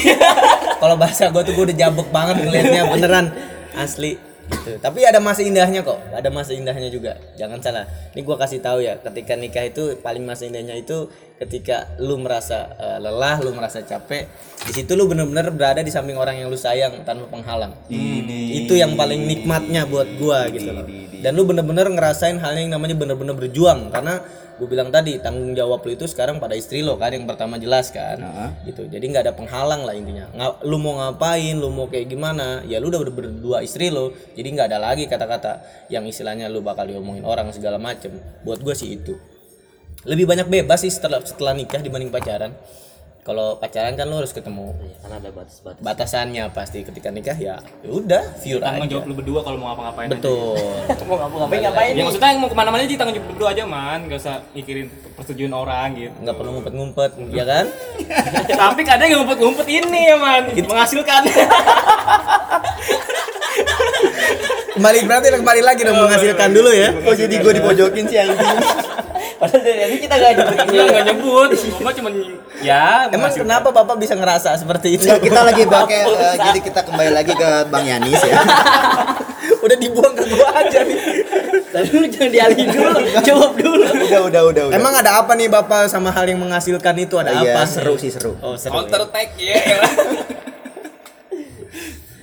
kalau 0.75 0.95
bahasa 0.95 1.29
gua 1.29 1.41
tuh 1.41 1.53
gua 1.53 1.65
udah 1.65 1.77
jabek 1.77 2.07
banget 2.09 2.35
ngelihatnya 2.41 2.81
beneran 2.87 3.25
asli 3.73 4.17
gitu. 4.49 4.77
Tapi 4.77 5.05
ada 5.05 5.17
masa 5.21 5.41
indahnya 5.41 5.81
kok. 5.81 5.99
Ada 6.13 6.29
masa 6.29 6.51
indahnya 6.53 6.89
juga. 6.89 7.17
Jangan 7.39 7.59
salah. 7.61 7.85
Ini 8.13 8.21
gua 8.21 8.37
kasih 8.37 8.61
tahu 8.61 8.83
ya, 8.85 8.97
ketika 9.01 9.33
nikah 9.37 9.65
itu 9.65 9.97
paling 9.99 10.23
masa 10.25 10.45
indahnya 10.47 10.77
itu 10.77 11.09
ketika 11.35 11.97
lu 11.99 12.15
merasa 12.21 12.71
eh, 12.79 12.97
lelah, 13.03 13.43
lu 13.43 13.51
merasa 13.51 13.83
capek, 13.83 14.29
di 14.63 14.71
situ 14.71 14.95
lu 14.95 15.05
bener-bener 15.09 15.51
berada 15.51 15.83
di 15.83 15.91
samping 15.91 16.15
orang 16.15 16.39
yang 16.39 16.47
lu 16.47 16.55
sayang 16.55 17.03
tanpa 17.03 17.27
penghalang. 17.27 17.75
Itu 18.55 18.73
yang 18.77 18.95
paling 18.95 19.27
nikmatnya 19.27 19.83
buat 19.85 20.07
gua 20.15 20.47
gitu 20.53 20.71
loh. 20.71 20.87
Dan 21.19 21.35
lu 21.35 21.43
bener-bener 21.43 21.89
ngerasain 21.91 22.39
hal 22.39 22.53
yang 22.55 22.71
namanya 22.71 22.95
bener-bener 22.95 23.35
berjuang 23.35 23.91
karena 23.91 24.23
gue 24.55 24.67
bilang 24.71 24.87
tadi 24.87 25.19
tanggung 25.19 25.51
jawab 25.51 25.83
lu 25.83 25.99
itu 25.99 26.07
sekarang 26.07 26.39
pada 26.39 26.55
istri 26.55 26.79
lo 26.79 26.95
kan 26.95 27.11
yang 27.11 27.27
pertama 27.27 27.59
jelas 27.59 27.91
kan. 27.91 28.17
Gitu. 28.63 28.87
Jadi 28.87 29.05
nggak 29.11 29.23
ada 29.27 29.33
penghalang 29.35 29.83
lah 29.83 29.91
intinya. 29.91 30.31
Nga- 30.31 30.63
lu 30.63 30.79
mau 30.79 30.95
ngapain 30.95 31.55
lu 31.59 31.67
mau 31.71 31.91
kayak 31.91 32.07
gimana 32.07 32.63
ya 32.63 32.79
lu 32.79 32.87
udah 32.87 33.01
ber- 33.03 33.15
berdua 33.15 33.59
istri 33.61 33.91
lo. 33.91 34.15
Jadi 34.33 34.47
nggak 34.55 34.67
ada 34.71 34.79
lagi 34.79 35.11
kata-kata 35.11 35.59
yang 35.91 36.07
istilahnya 36.07 36.47
lu 36.47 36.63
bakal 36.63 36.87
diomongin 36.87 37.27
orang 37.27 37.51
segala 37.51 37.75
macem. 37.75 38.15
Buat 38.47 38.63
gue 38.63 38.75
sih 38.75 38.95
itu. 38.95 39.13
Lebih 40.07 40.29
banyak 40.29 40.47
bebas 40.47 40.85
sih 40.85 40.93
setelah 40.93 41.19
setelah 41.25 41.51
nikah 41.51 41.81
dibanding 41.81 42.13
pacaran 42.13 42.53
kalau 43.25 43.57
pacaran 43.57 43.97
kan 43.97 44.05
lu 44.05 44.15
harus 44.15 44.29
ketemu 44.29 44.69
Iya, 44.77 44.95
karena 45.01 45.15
ada 45.17 45.29
batas-batas. 45.33 45.81
batasannya 45.81 46.45
pasti 46.51 46.85
ketika 46.85 47.09
nikah 47.09 47.33
ya 47.33 47.57
ya 47.81 47.89
udah 47.89 48.21
view 48.37 48.61
Tanggung 48.61 48.85
aja 48.85 48.91
jawab 48.93 49.05
lu 49.09 49.13
berdua 49.17 49.39
kalau 49.41 49.57
mau 49.57 49.67
ngapa-ngapain. 49.67 50.05
aja. 50.05 50.13
betul 50.13 50.53
Mau 51.09 51.17
ngapa-ngapain 51.17 51.59
ngapain? 51.63 51.91
Ya 51.91 52.03
maksudnya 52.05 52.37
mau 52.37 52.45
ke 52.45 52.53
mana-mana 52.53 52.81
aja 52.81 52.93
tanggung 52.95 53.17
jawab 53.17 53.27
berdua 53.27 53.47
aja 53.49 53.63
man, 53.65 53.99
gak 54.05 54.19
usah 54.19 54.45
mikirin 54.51 54.85
persetujuan 55.11 55.53
orang 55.53 55.89
gitu. 55.95 56.13
nggak 56.15 56.35
perlu 56.35 56.49
ngumpet-ngumpet 56.53 57.11
ya 57.33 57.43
kan 57.43 57.65
Tapi 58.61 58.81
kadang 58.83 59.07
yang 59.07 59.19
ngumpet-ngumpet 59.19 59.67
ini 59.67 60.01
ya 60.05 60.15
man, 60.15 60.41
menghasilkan. 60.53 61.21
kembali 64.75 64.99
berarti 65.01 65.27
kembali 65.33 65.61
lagi 65.63 65.81
dong 65.81 65.97
menghasilkan 65.97 66.49
dulu 66.51 66.67
ya 66.69 66.91
Oh 67.01 67.15
jadi 67.15 67.31
gue 67.33 67.51
dipojokin 67.53 68.05
sih 68.05 68.17
anjing. 68.19 68.59
Padahal 69.35 69.61
dari 69.61 69.79
tadi 69.83 69.95
kita 69.99 70.15
gak 70.15 70.31
nyebut. 70.33 70.55
Iya 70.71 70.83
nggak 70.87 71.05
nyebut, 71.11 71.49
cuma 71.75 71.89
cuma 71.91 72.09
ya. 72.63 73.11
Emang 73.11 73.31
kenapa 73.31 73.67
Bapak 73.69 73.99
bisa 73.99 74.15
ngerasa 74.15 74.55
seperti 74.55 74.95
itu? 74.95 75.05
Kita 75.05 75.43
lagi 75.43 75.67
pakai 75.75 76.01
eh, 76.07 76.35
jadi 76.39 76.59
kita 76.63 76.79
kembali 76.87 77.11
lagi 77.11 77.33
ke 77.35 77.49
Bang 77.67 77.83
Yanis 77.83 78.21
ya. 78.23 78.35
Udah 79.65 79.77
dibuang 79.77 80.13
ke 80.15 80.23
gua 80.31 80.47
aja 80.55 80.79
nih. 80.87 80.99
Tapi 81.67 81.87
lu 81.91 82.07
jangan 82.07 82.31
dialihin 82.31 82.67
dulu, 82.71 82.99
jawab 83.27 83.51
dulu. 83.59 83.83
udah 83.83 84.21
udah 84.31 84.41
udah 84.47 84.63
udah. 84.71 84.75
Emang 84.77 84.95
ada 84.95 85.19
apa 85.19 85.35
nih 85.35 85.51
Bapak 85.51 85.91
sama 85.91 86.15
hal 86.15 86.23
yang 86.23 86.39
menghasilkan 86.39 86.95
itu 86.95 87.19
ada 87.19 87.35
Iya, 87.35 87.59
apa? 87.59 87.67
seru 87.67 87.99
sih 87.99 88.15
seru. 88.15 88.39
Oh, 88.39 88.55
seru. 88.55 88.71
counter 88.71 89.03
ya. 89.03 89.05
attack 89.11 89.29
ya. 89.35 89.55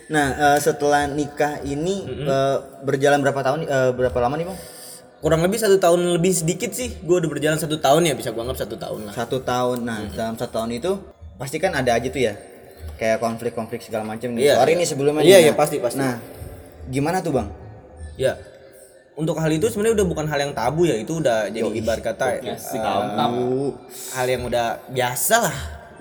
Nah, 0.09 0.27
eh, 0.37 0.59
setelah 0.61 1.09
nikah 1.09 1.61
ini 1.65 2.05
eh, 2.25 2.57
berjalan 2.81 3.21
berapa 3.21 3.41
tahun? 3.41 3.61
eh, 3.65 3.91
berapa 3.93 4.19
lama 4.21 4.37
nih, 4.37 4.47
Bang? 4.49 4.59
Kurang 5.23 5.41
lebih 5.47 5.63
satu 5.63 5.79
tahun 5.79 6.19
lebih 6.19 6.35
sedikit 6.35 6.75
sih. 6.75 6.99
Gue 7.07 7.23
udah 7.23 7.31
berjalan 7.31 7.57
satu 7.57 7.79
tahun 7.79 8.11
ya 8.11 8.15
bisa 8.19 8.35
gue 8.35 8.43
anggap 8.43 8.59
satu 8.59 8.75
tahun 8.75 9.01
lah. 9.07 9.15
Satu 9.15 9.39
tahun. 9.39 9.79
Nah 9.87 9.99
dalam 10.11 10.35
satu 10.35 10.53
tahun 10.59 10.83
itu 10.83 10.93
pasti 11.39 11.63
kan 11.63 11.73
ada 11.79 11.95
aja 11.95 12.11
tuh 12.11 12.19
ya. 12.27 12.35
Kayak 12.99 13.23
konflik-konflik 13.23 13.81
segala 13.87 14.03
macam 14.03 14.35
nih. 14.35 14.51
Iya, 14.51 14.55
sorry 14.59 14.73
iya. 14.75 14.81
nih 14.83 14.89
sebelumnya 14.91 15.23
Iya, 15.23 15.39
iya, 15.49 15.53
pasti, 15.55 15.79
pasti. 15.79 16.03
nah 16.03 16.19
gimana 16.91 17.23
tuh 17.23 17.39
bang? 17.39 17.49
Ya 18.19 18.35
untuk 19.13 19.37
hal 19.37 19.53
itu 19.53 19.69
sebenarnya 19.69 20.03
udah 20.03 20.07
bukan 20.09 20.27
hal 20.27 20.39
yang 20.43 20.53
tabu 20.57 20.91
ya. 20.91 20.99
Itu 20.99 21.23
udah 21.23 21.47
jadi 21.55 21.71
ibarat 21.71 22.03
kata 22.03 22.43
eh, 22.43 22.59
hal 24.19 24.27
yang 24.27 24.43
udah 24.43 24.83
biasa 24.91 25.37
lah. 25.39 25.57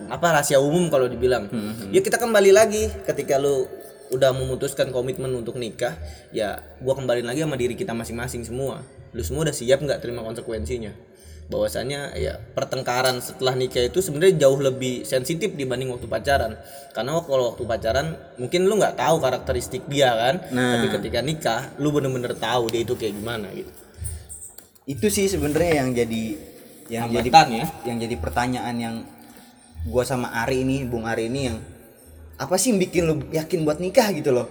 Apa 0.09 0.33
rahasia 0.33 0.57
umum 0.57 0.89
kalau 0.89 1.05
dibilang. 1.05 1.45
Ya 1.93 2.01
kita 2.01 2.17
kembali 2.17 2.49
lagi. 2.49 2.89
Ketika 3.05 3.37
lu 3.37 3.69
udah 4.11 4.35
memutuskan 4.35 4.91
komitmen 4.91 5.31
untuk 5.31 5.55
nikah 5.55 5.95
ya 6.35 6.59
gua 6.83 6.99
kembali 6.99 7.23
lagi 7.23 7.47
sama 7.47 7.55
diri 7.55 7.79
kita 7.79 7.95
masing-masing 7.95 8.43
semua 8.43 8.83
lu 9.11 9.21
semua 9.21 9.47
udah 9.47 9.55
siap 9.55 9.79
nggak 9.83 9.99
terima 9.99 10.23
konsekuensinya? 10.23 10.91
Bahwasanya 11.51 12.15
ya 12.15 12.39
pertengkaran 12.55 13.19
setelah 13.19 13.59
nikah 13.59 13.83
itu 13.83 13.99
sebenarnya 13.99 14.47
jauh 14.47 14.55
lebih 14.55 15.03
sensitif 15.03 15.51
dibanding 15.51 15.91
waktu 15.91 16.07
pacaran. 16.07 16.55
Karena 16.95 17.19
kalau 17.19 17.51
waktu 17.51 17.63
pacaran 17.67 18.07
mungkin 18.39 18.71
lu 18.71 18.79
nggak 18.79 18.95
tahu 18.95 19.19
karakteristik 19.19 19.83
dia 19.91 20.15
kan? 20.15 20.35
Nah. 20.55 20.79
tapi 20.79 20.87
ketika 20.95 21.19
nikah 21.19 21.61
lu 21.75 21.91
bener-bener 21.91 22.31
tahu 22.39 22.71
dia 22.71 22.87
itu 22.87 22.95
kayak 22.95 23.19
gimana 23.19 23.51
gitu. 23.51 23.71
Itu 24.87 25.07
sih 25.11 25.27
sebenarnya 25.27 25.83
yang 25.83 25.89
jadi 25.91 26.23
yang 26.91 27.05
jadi 27.11 27.29
Hambatan 27.31 27.47
ya. 27.51 27.65
yang 27.87 27.97
jadi 27.99 28.15
pertanyaan 28.19 28.75
yang 28.79 28.95
gua 29.87 30.03
sama 30.07 30.31
Ari 30.31 30.63
ini 30.63 30.87
Bung 30.87 31.03
Ari 31.03 31.27
ini 31.27 31.51
yang 31.51 31.59
apa 32.41 32.57
sih 32.57 32.73
yang 32.73 32.79
bikin 32.81 33.03
lu 33.05 33.15
yakin 33.29 33.67
buat 33.67 33.77
nikah 33.77 34.09
gitu 34.15 34.33
loh? 34.33 34.47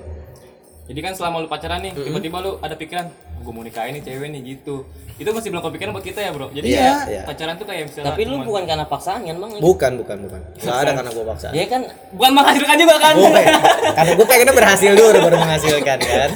Jadi 0.91 1.01
kan 1.07 1.15
selama 1.15 1.43
lu 1.43 1.47
pacaran 1.47 1.87
nih, 1.87 1.95
tiba-tiba 1.95 2.43
lu 2.43 2.59
ada 2.59 2.75
pikiran, 2.75 3.07
gue 3.41 3.51
mau 3.51 3.61
nikahin 3.61 3.93
nih 3.93 4.05
cewek 4.05 4.29
nih 4.31 4.41
gitu. 4.55 4.85
Itu 5.17 5.29
masih 5.31 5.49
belum 5.49 5.61
kepikiran 5.63 5.91
buat 5.91 6.01
kita 6.03 6.21
ya 6.21 6.31
bro. 6.31 6.49
Jadi 6.49 6.67
Iya, 6.67 6.81
ya 6.81 6.95
iya. 7.07 7.23
pacaran 7.25 7.55
tuh 7.55 7.65
kayak 7.65 7.83
misalnya. 7.87 8.09
Tapi 8.09 8.21
lu 8.23 8.31
cuman- 8.35 8.47
bukan 8.47 8.63
karena 8.65 8.85
paksaan 8.87 9.21
kan 9.23 9.37
bang? 9.37 9.51
bukan 9.59 9.93
bukan 9.97 10.17
bukan 10.23 10.41
nggak 10.57 10.77
ada 10.79 10.91
karena 10.95 11.11
gua 11.11 11.25
paksa 11.31 11.47
Dia 11.51 11.65
kan 11.67 11.83
bukan 12.11 12.31
menghasilkan 12.33 12.77
juga 12.79 12.95
kan? 12.99 13.15
Bukan. 13.15 13.45
karena 13.91 14.13
gue 14.15 14.27
pengennya 14.27 14.55
berhasil 14.55 14.91
dulu 14.95 15.19
baru 15.21 15.37
menghasilkan 15.39 15.99
kan 15.99 16.31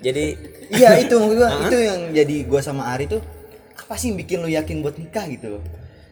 jadi 0.00 0.24
iya 0.70 0.90
itu 0.96 1.12
maksud 1.12 1.36
gua 1.36 1.48
itu 1.60 1.76
yang 1.78 2.00
jadi 2.10 2.36
gua 2.46 2.60
sama 2.60 2.88
Ari 2.88 3.04
tuh 3.06 3.20
apa 3.76 3.94
sih 3.96 4.08
yang 4.08 4.18
bikin 4.18 4.38
lu 4.38 4.48
yakin 4.48 4.80
buat 4.80 4.96
nikah 4.96 5.26
gitu 5.28 5.58
loh 5.58 5.62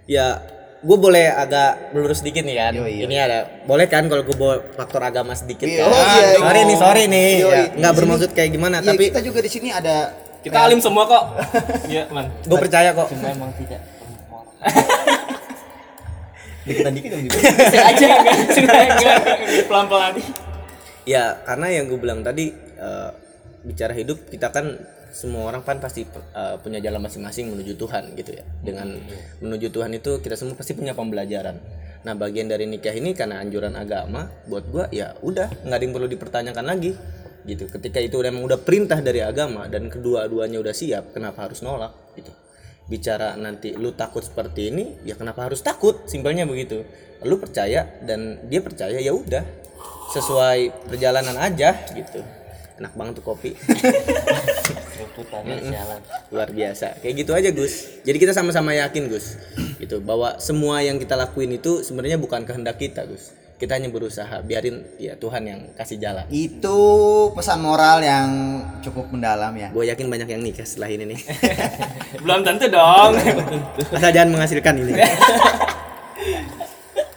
ya 0.04 0.42
gue 0.78 0.94
boleh 0.96 1.26
agak 1.26 1.90
melurus 1.90 2.22
sedikit 2.22 2.42
nih 2.42 2.54
kan 2.56 2.72
Yoi, 2.72 3.02
yoi. 3.02 3.04
ini 3.04 3.16
ada 3.16 3.38
boleh 3.66 3.86
kan 3.86 4.06
kalau 4.06 4.22
gue 4.22 4.32
bawa 4.32 4.62
faktor 4.72 5.02
agama 5.02 5.34
sedikit 5.34 5.66
Iya, 5.66 5.82
kan? 5.82 5.90
oh, 5.90 5.98
iya, 5.98 6.06
iya. 6.24 6.38
sorry 6.38 6.60
nih 6.62 6.76
sorry 6.78 7.02
nih 7.06 7.28
Yoi. 7.36 7.50
Ya, 7.50 7.62
nggak 7.74 7.92
bermaksud 7.94 8.30
kayak 8.30 8.50
gimana 8.52 8.76
Iya, 8.78 8.88
tapi 8.88 9.04
kita 9.10 9.20
juga 9.20 9.38
di 9.42 9.50
sini 9.50 9.68
ada 9.68 10.14
Kita 10.38 10.54
alim 10.54 10.78
semua 10.78 11.02
kok. 11.04 11.22
Iya 11.90 12.06
man. 12.08 12.30
gue 12.40 12.56
percaya 12.56 12.94
kok 12.94 13.10
cuma 13.10 13.26
emang 13.26 13.50
tidak 13.54 13.82
deketan 16.64 16.92
dikit 16.92 17.10
dong 17.10 17.22
juga 17.24 17.38
Sengaja 17.72 18.06
enggak, 18.12 19.18
pelan-pelan. 19.66 20.14
ya 21.02 21.40
karena 21.42 21.66
yang 21.72 21.84
gue 21.88 21.96
bilang 21.96 22.20
tadi 22.20 22.52
eh, 22.54 23.10
bicara 23.64 23.96
hidup 23.96 24.28
kita 24.28 24.52
kan 24.52 24.76
semua 25.08 25.48
orang 25.48 25.64
kan 25.64 25.80
pasti 25.80 26.04
eh, 26.08 26.56
punya 26.60 26.78
jalan 26.78 27.00
masing-masing 27.00 27.52
menuju 27.52 27.74
Tuhan 27.80 28.12
gitu 28.14 28.36
ya. 28.36 28.44
Dengan 28.60 28.96
menuju 29.40 29.72
Tuhan 29.72 29.90
itu 29.96 30.20
kita 30.20 30.36
semua 30.36 30.54
pasti 30.54 30.76
punya 30.76 30.92
pembelajaran. 30.92 31.56
Nah 32.06 32.14
bagian 32.14 32.46
dari 32.46 32.68
nikah 32.68 32.94
ini 32.94 33.16
karena 33.16 33.42
anjuran 33.42 33.74
agama 33.74 34.30
buat 34.46 34.64
gua 34.70 34.86
ya 34.94 35.18
udah 35.24 35.66
nggak 35.66 35.76
ada 35.76 35.84
yang 35.84 35.94
perlu 35.94 36.08
dipertanyakan 36.08 36.64
lagi 36.64 36.92
gitu. 37.48 37.64
Ketika 37.66 37.98
itu 37.98 38.20
memang 38.20 38.44
udah 38.44 38.60
perintah 38.60 39.00
dari 39.00 39.24
agama 39.24 39.66
dan 39.66 39.88
kedua-duanya 39.88 40.60
udah 40.60 40.74
siap 40.76 41.16
kenapa 41.16 41.48
harus 41.48 41.64
nolak 41.64 41.96
gitu? 42.14 42.30
Bicara 42.88 43.36
nanti 43.36 43.76
lu 43.76 43.92
takut 43.92 44.24
seperti 44.24 44.72
ini 44.72 44.84
ya 45.04 45.16
kenapa 45.16 45.48
harus 45.48 45.64
takut? 45.64 46.04
Simpelnya 46.06 46.44
begitu. 46.44 46.84
Lu 47.26 47.40
percaya 47.40 47.88
dan 48.04 48.46
dia 48.46 48.60
percaya 48.62 49.00
ya 49.00 49.12
udah. 49.12 49.44
Sesuai 50.08 50.88
perjalanan 50.88 51.36
aja 51.36 51.76
gitu. 51.92 52.24
Enak 52.78 52.94
banget 52.94 53.18
tuh 53.18 53.26
kopi 53.26 53.58
tuntutannya 55.18 55.58
jalan. 55.66 56.00
luar 56.30 56.48
biasa. 56.54 57.02
Kayak 57.02 57.14
gitu 57.26 57.32
aja 57.34 57.50
Gus. 57.50 57.74
Jadi 58.06 58.16
kita 58.22 58.30
sama-sama 58.30 58.70
yakin 58.78 59.10
Gus. 59.10 59.34
Gitu 59.82 59.98
bahwa 59.98 60.38
semua 60.38 60.78
yang 60.86 61.02
kita 61.02 61.18
lakuin 61.18 61.58
itu 61.58 61.82
sebenarnya 61.82 62.22
bukan 62.22 62.46
kehendak 62.46 62.78
kita 62.78 63.02
Gus. 63.10 63.34
Kita 63.58 63.74
hanya 63.74 63.90
berusaha 63.90 64.38
biarin 64.46 64.86
ya 65.02 65.18
Tuhan 65.18 65.42
yang 65.42 65.60
kasih 65.74 65.98
jalan. 65.98 66.22
Itu 66.30 66.78
pesan 67.34 67.58
moral 67.58 67.98
yang 68.06 68.28
cukup 68.86 69.10
mendalam 69.10 69.50
ya. 69.58 69.74
Gue 69.74 69.90
yakin 69.90 70.06
banyak 70.06 70.30
yang 70.30 70.46
nikah 70.46 70.62
setelah 70.62 70.94
ini 70.94 71.10
nih. 71.10 71.20
Belum 72.22 72.46
tentu 72.46 72.70
dong. 72.70 73.18
asal 73.98 74.14
jangan 74.14 74.30
menghasilkan 74.38 74.78
ini. 74.78 74.92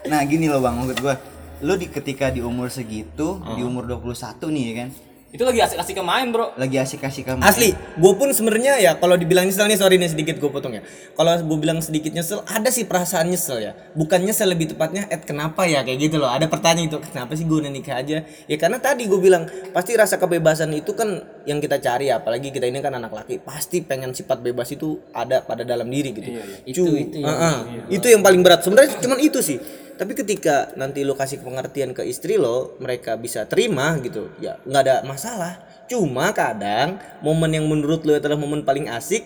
Nah 0.09 0.25
gini 0.25 0.49
loh 0.49 0.65
bang. 0.65 0.81
Maksud 0.81 0.97
gua 1.05 1.15
lu 1.61 1.77
di 1.77 1.93
ketika 1.93 2.33
di 2.33 2.41
umur 2.41 2.73
segitu 2.73 3.37
di 3.53 3.61
umur 3.61 3.85
21 3.85 4.17
nih 4.49 4.63
ya 4.65 4.73
kan 4.81 4.89
Itu 5.31 5.47
lagi 5.47 5.63
asik-asik 5.63 5.95
main 6.03 6.27
bro. 6.27 6.51
lagi 6.59 6.75
asik-asik 6.75 7.23
kamu 7.23 7.39
Asli, 7.39 7.71
gue 7.71 8.13
pun 8.19 8.35
sebenarnya 8.35 8.83
ya 8.83 8.91
kalau 8.99 9.15
dibilang 9.15 9.47
nyesel 9.47 9.63
nih 9.63 9.79
sorry 9.79 9.95
nih 9.95 10.11
sedikit 10.11 10.35
gue 10.43 10.51
potong 10.51 10.75
ya. 10.75 10.83
Kalau 11.15 11.31
gue 11.39 11.57
bilang 11.57 11.79
sedikit 11.79 12.11
nyesel, 12.11 12.43
ada 12.43 12.67
sih 12.67 12.83
perasaan 12.83 13.31
nyesel 13.31 13.63
ya. 13.63 13.71
Bukan 13.95 14.27
nyesel 14.27 14.51
lebih 14.51 14.75
tepatnya, 14.75 15.07
eh 15.07 15.23
kenapa 15.23 15.63
ya 15.63 15.87
kayak 15.87 16.11
gitu 16.11 16.19
loh. 16.19 16.27
Ada 16.27 16.51
pertanyaan 16.51 16.91
itu, 16.91 16.99
kenapa 16.99 17.31
sih 17.39 17.47
gue 17.47 17.63
nikah 17.63 18.03
aja? 18.03 18.27
Ya 18.27 18.57
karena 18.59 18.83
tadi 18.83 19.07
gue 19.07 19.19
bilang 19.23 19.47
pasti 19.71 19.95
rasa 19.95 20.19
kebebasan 20.19 20.75
itu 20.75 20.91
kan 20.91 21.23
yang 21.47 21.63
kita 21.63 21.79
cari 21.79 22.11
ya. 22.11 22.19
Apalagi 22.19 22.51
kita 22.51 22.67
ini 22.67 22.83
kan 22.83 22.91
anak 22.91 23.15
laki, 23.15 23.39
pasti 23.39 23.79
pengen 23.87 24.11
sifat 24.11 24.43
bebas 24.43 24.67
itu 24.75 24.99
ada 25.15 25.47
pada 25.47 25.63
dalam 25.63 25.87
diri 25.87 26.11
gitu. 26.11 26.27
Itu 26.67 26.91
itu 26.91 27.23
yang 27.23 27.31
Heeh, 27.31 27.57
itu 27.87 28.07
yang 28.11 28.19
paling 28.19 28.43
berat. 28.43 28.67
Sebenarnya 28.67 28.99
cuman 28.99 29.23
itu 29.23 29.39
sih. 29.39 29.59
Tapi 30.01 30.17
ketika 30.17 30.73
nanti 30.81 31.05
lo 31.05 31.13
kasih 31.13 31.45
pengertian 31.45 31.93
ke 31.93 32.01
istri 32.01 32.33
lo, 32.33 32.73
mereka 32.81 33.13
bisa 33.21 33.45
terima 33.45 33.93
gitu. 34.01 34.33
Ya 34.41 34.57
nggak 34.65 34.81
ada 34.81 34.95
masalah. 35.05 35.61
Cuma 35.85 36.33
kadang 36.33 36.97
momen 37.21 37.53
yang 37.53 37.69
menurut 37.69 38.01
lo 38.01 38.17
adalah 38.17 38.33
momen 38.33 38.65
paling 38.65 38.89
asik 38.89 39.21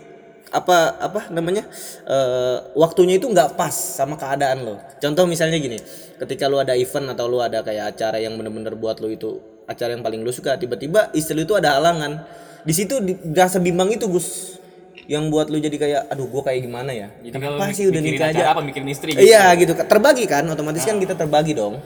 apa 0.51 0.99
apa 0.99 1.31
namanya 1.31 1.63
eh, 2.03 2.59
waktunya 2.75 3.15
itu 3.15 3.31
nggak 3.31 3.55
pas 3.55 3.71
sama 3.71 4.19
keadaan 4.19 4.67
lo. 4.67 4.75
Contoh 4.99 5.23
misalnya 5.23 5.63
gini, 5.63 5.79
ketika 6.19 6.51
lo 6.51 6.59
ada 6.59 6.75
event 6.75 7.07
atau 7.15 7.31
lo 7.31 7.39
ada 7.39 7.63
kayak 7.63 7.95
acara 7.95 8.19
yang 8.19 8.35
bener-bener 8.35 8.75
buat 8.75 8.99
lo 8.99 9.07
itu 9.07 9.39
acara 9.71 9.95
yang 9.95 10.03
paling 10.03 10.27
lo 10.27 10.31
suka, 10.35 10.59
tiba-tiba 10.59 11.07
istri 11.15 11.39
lo 11.39 11.47
itu 11.47 11.55
ada 11.55 11.79
halangan. 11.79 12.27
Di 12.67 12.75
situ 12.75 12.99
rasa 13.31 13.63
bimbang 13.63 13.95
itu 13.95 14.11
Gus 14.11 14.59
yang 15.05 15.29
buat 15.29 15.53
lu 15.53 15.61
jadi 15.61 15.77
kayak 15.77 16.01
aduh 16.09 16.25
gua 16.25 16.41
kayak 16.49 16.65
gimana 16.65 16.89
ya 16.89 17.07
Jadi 17.21 17.37
kalau 17.37 17.61
kenapa 17.61 17.73
sih 17.77 17.85
udah 17.89 18.01
mikirin 18.01 18.17
nikah 18.17 18.29
aja 18.33 18.43
apa 18.49 18.61
mikirin 18.65 18.89
istri 18.89 19.09
gitu. 19.13 19.21
Iya 19.21 19.53
gitu, 19.53 19.71
terbagi 19.77 20.25
kan, 20.25 20.43
otomatis 20.49 20.81
kan 20.81 20.97
kita 20.97 21.13
terbagi 21.13 21.53
dong, 21.53 21.77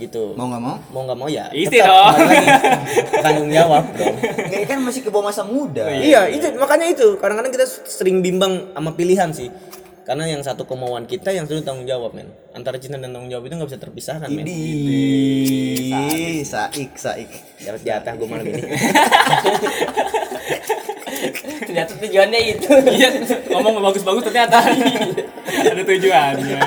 gitu. 0.00 0.32
mau 0.34 0.48
nggak 0.48 0.62
mau 0.62 0.76
Mau 0.88 1.02
nggak 1.04 1.18
mau 1.20 1.28
ya. 1.28 1.52
Istri 1.52 1.78
tetap 1.78 1.92
dong. 1.92 2.16
tanggung 3.24 3.50
jawab 3.52 3.84
dong. 3.96 4.14
Nggak, 4.18 4.62
kan 4.68 4.78
masih 4.80 5.00
ke 5.04 5.10
bawah 5.12 5.28
masa 5.28 5.44
muda 5.44 5.84
iya, 5.92 6.28
itu 6.32 6.48
makanya 6.56 6.86
itu. 6.88 7.20
Kadang-kadang 7.20 7.52
kita 7.52 7.66
sering 7.68 8.24
bimbang 8.24 8.72
sama 8.72 8.90
pilihan 8.96 9.28
sih. 9.32 9.52
Karena 10.02 10.26
yang 10.26 10.42
satu 10.42 10.66
kemauan 10.66 11.06
kita, 11.06 11.30
yang 11.30 11.46
satu 11.46 11.62
tanggung 11.62 11.86
jawab 11.86 12.10
men. 12.10 12.26
Antara 12.58 12.74
cinta 12.82 12.98
dan 12.98 13.14
tanggung 13.14 13.30
jawab 13.30 13.46
itu 13.46 13.54
nggak 13.54 13.70
bisa 13.70 13.78
terpisahkan 13.78 14.28
men. 14.34 14.42
Idi, 14.50 16.42
saik, 16.42 16.98
saik. 16.98 17.30
Dapat 17.62 17.80
jatah 17.86 18.12
gue 18.18 18.26
malam 18.26 18.50
ini. 18.50 18.62
Ternyata 21.60 21.92
tujuannya 22.00 22.40
itu. 22.56 22.68
Iya, 22.88 23.08
ngomong 23.52 23.82
bagus-bagus 23.92 24.22
ternyata 24.28 24.62
ada 24.62 25.82
tujuannya. 25.84 26.58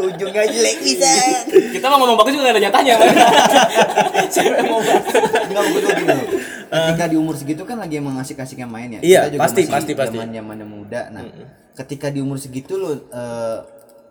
Ujungnya 0.00 0.44
jelek 0.46 0.76
bisa. 0.84 1.12
Kita 1.48 1.86
mau 1.90 1.98
ngomong 2.02 2.18
bagus 2.22 2.32
juga 2.38 2.50
gak 2.50 2.54
ada 2.56 2.62
nyatanya. 2.70 2.94
Siapa 4.30 4.54
yang 4.62 4.68
mau 4.70 4.80
begitu 4.80 5.88
gini 5.98 6.12
loh. 6.14 6.26
Ketika 6.70 7.04
di 7.10 7.16
umur 7.18 7.34
segitu 7.34 7.62
kan 7.66 7.76
lagi 7.82 7.98
emang 7.98 8.14
asik-asiknya 8.22 8.68
main 8.70 8.88
ya. 8.98 9.00
Iya, 9.02 9.20
Kita 9.26 9.30
juga 9.34 9.42
pasti, 9.42 9.60
masih 9.66 9.74
pasti, 9.74 9.92
pasti. 9.98 10.16
Zaman-zamannya 10.22 10.66
muda. 10.66 11.00
Nah, 11.10 11.24
ketika 11.74 12.06
di 12.14 12.22
umur 12.22 12.38
segitu 12.38 12.78
lu 12.78 12.90
eh, 13.10 13.58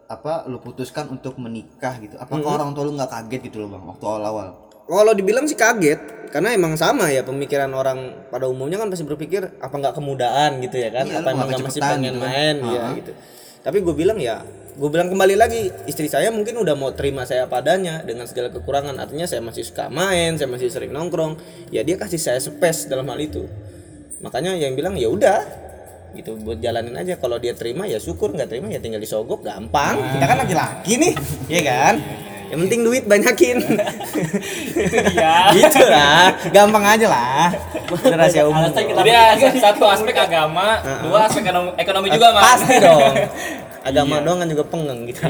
apa 0.09 0.49
lu 0.49 0.57
putuskan 0.59 1.07
untuk 1.13 1.37
menikah 1.37 2.01
gitu. 2.01 2.17
Apakah 2.17 2.59
orang 2.59 2.73
tua 2.73 2.83
lu 2.83 2.97
nggak 2.97 3.09
kaget 3.13 3.41
gitu 3.47 3.63
loh, 3.63 3.69
Bang, 3.77 3.85
waktu 3.87 4.05
awal-awal? 4.09 4.68
Kalau 4.89 5.13
dibilang 5.13 5.45
sih 5.45 5.53
kaget, 5.53 6.33
karena 6.33 6.49
emang 6.57 6.73
sama 6.73 7.13
ya 7.13 7.21
pemikiran 7.21 7.69
orang 7.77 8.25
pada 8.33 8.49
umumnya 8.49 8.81
kan 8.81 8.89
pasti 8.89 9.05
berpikir 9.05 9.45
apa 9.61 9.69
nggak 9.69 9.93
kemudaan 9.93 10.57
gitu 10.65 10.81
ya 10.81 10.89
kan, 10.89 11.05
Iya, 11.05 11.21
apa 11.21 11.29
emang 11.29 11.47
nggak 11.53 11.61
masih 11.61 11.81
pengen 11.81 12.17
gitu 12.17 12.17
kan. 12.17 12.25
main? 12.25 12.55
Ya 12.65 12.83
gitu. 12.97 13.11
Tapi 13.61 13.77
gue 13.85 13.93
bilang 13.93 14.17
ya, 14.17 14.41
gue 14.73 14.89
bilang 14.89 15.13
kembali 15.13 15.37
lagi 15.37 15.69
istri 15.85 16.09
saya 16.09 16.33
mungkin 16.33 16.57
udah 16.57 16.73
mau 16.73 16.89
terima 16.97 17.21
saya 17.29 17.45
padanya 17.45 18.01
dengan 18.01 18.25
segala 18.25 18.49
kekurangan, 18.49 18.97
artinya 18.97 19.29
saya 19.29 19.45
masih 19.45 19.61
suka 19.61 19.93
main, 19.93 20.41
saya 20.41 20.49
masih 20.49 20.73
sering 20.73 20.89
nongkrong, 20.89 21.37
ya 21.69 21.85
dia 21.85 21.93
kasih 21.93 22.17
saya 22.17 22.41
space 22.41 22.89
dalam 22.89 23.05
hal 23.13 23.21
itu. 23.21 23.45
Makanya 24.25 24.57
yang 24.57 24.73
bilang 24.73 24.97
ya 24.97 25.05
udah 25.05 25.45
gitu 26.17 26.33
buat 26.41 26.57
jalanin 26.57 26.97
aja. 26.97 27.21
Kalau 27.21 27.37
dia 27.37 27.53
terima 27.53 27.85
ya 27.85 28.01
syukur. 28.01 28.33
Nggak 28.33 28.49
terima 28.49 28.67
ya 28.73 28.81
tinggal 28.81 28.99
disogok. 28.99 29.45
Gampang. 29.45 29.95
Kita 30.17 30.25
kan 30.25 30.37
laki-laki 30.41 30.97
nih. 30.97 31.13
Ya 31.47 31.61
kan 31.63 31.95
yang 32.49 32.59
penting 32.59 32.81
duit 32.81 33.03
banyakin. 33.05 33.57
Iya. 35.09 35.33
gitu 35.57 35.83
lah. 35.85 36.33
Gampang 36.49 36.83
aja 36.83 37.07
lah. 37.07 37.53
Itu 37.85 38.09
rahasia 38.09 38.43
umum. 38.43 38.61
Alasan 38.63 38.83
kita- 38.83 39.01
Jadi 39.01 39.11
ya, 39.39 39.49
satu 39.61 39.85
aspek 39.85 40.15
agama, 40.15 40.81
dua 41.01 41.25
aspek 41.25 41.43
ekonomi, 41.43 41.69
ekonomi 41.75 42.07
juga 42.09 42.27
mas. 42.31 42.43
pasti 42.57 42.75
dong. 42.77 43.01
Agama 43.79 44.19
doang 44.19 44.43
kan 44.43 44.47
juga 44.47 44.63
pengen 44.65 45.07
gitu. 45.07 45.23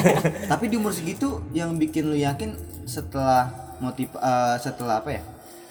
Tapi 0.50 0.64
di 0.66 0.74
umur 0.74 0.90
segitu 0.90 1.38
yang 1.52 1.78
bikin 1.78 2.10
lu 2.10 2.18
yakin 2.18 2.50
setelah 2.82 3.46
motiv 3.78 4.10
eh, 4.12 4.56
setelah 4.58 4.98
apa 4.98 5.10
ya? 5.12 5.22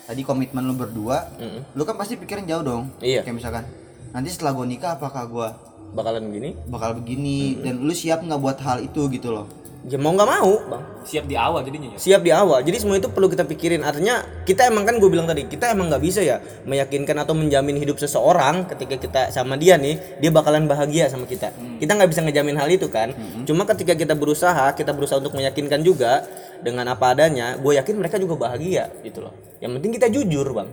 Tadi 0.02 0.24
komitmen 0.24 0.64
lu 0.64 0.74
berdua, 0.74 1.28
lu 1.72 1.84
kan 1.84 1.96
pasti 1.96 2.16
pikirin 2.16 2.44
jauh 2.44 2.62
dong. 2.62 2.84
Iya. 3.00 3.22
Kayak 3.22 3.36
misalkan 3.36 3.64
nanti 4.12 4.28
setelah 4.28 4.52
gua 4.52 4.64
nikah 4.64 4.96
apakah 4.96 5.24
gua 5.26 5.48
bakalan 5.92 6.32
gini? 6.32 6.56
bakal 6.66 6.96
begini? 6.96 7.60
Dan 7.60 7.84
lu 7.84 7.92
siap 7.92 8.20
nggak 8.22 8.40
buat 8.40 8.58
hal 8.60 8.80
itu 8.82 9.08
gitu 9.08 9.28
loh. 9.30 9.48
Ya 9.82 9.98
mau 9.98 10.14
nggak 10.14 10.30
mau 10.30 10.54
bang. 10.70 10.84
Siap 11.02 11.26
di 11.26 11.34
awal 11.34 11.66
jadinya 11.66 11.90
ya. 11.94 11.98
siap 11.98 12.22
di 12.22 12.30
awal. 12.30 12.62
Jadi 12.62 12.78
semua 12.78 13.02
itu 13.02 13.10
perlu 13.10 13.26
kita 13.26 13.50
pikirin. 13.50 13.82
Artinya 13.82 14.22
kita 14.46 14.70
emang 14.70 14.86
kan 14.86 15.02
gue 15.02 15.10
bilang 15.10 15.26
tadi 15.26 15.50
kita 15.50 15.74
emang 15.74 15.90
nggak 15.90 16.04
bisa 16.04 16.22
ya 16.22 16.38
meyakinkan 16.70 17.18
atau 17.18 17.34
menjamin 17.34 17.82
hidup 17.82 17.98
seseorang 17.98 18.70
ketika 18.70 18.96
kita 19.02 19.22
sama 19.34 19.58
dia 19.58 19.82
nih 19.82 19.98
dia 20.22 20.30
bakalan 20.30 20.70
bahagia 20.70 21.10
sama 21.10 21.26
kita. 21.26 21.50
Kita 21.82 21.92
nggak 21.98 22.10
bisa 22.14 22.22
ngejamin 22.22 22.56
hal 22.62 22.70
itu 22.70 22.86
kan. 22.94 23.18
Cuma 23.50 23.66
ketika 23.66 23.98
kita 23.98 24.14
berusaha 24.14 24.78
kita 24.78 24.94
berusaha 24.94 25.18
untuk 25.18 25.34
meyakinkan 25.34 25.82
juga 25.82 26.30
dengan 26.62 26.86
apa 26.94 27.18
adanya 27.18 27.58
gue 27.58 27.74
yakin 27.74 27.98
mereka 27.98 28.22
juga 28.22 28.38
bahagia 28.38 28.94
gitu 29.02 29.26
loh. 29.26 29.34
Yang 29.58 29.82
penting 29.82 29.92
kita 29.98 30.08
jujur 30.14 30.46
bang. 30.54 30.70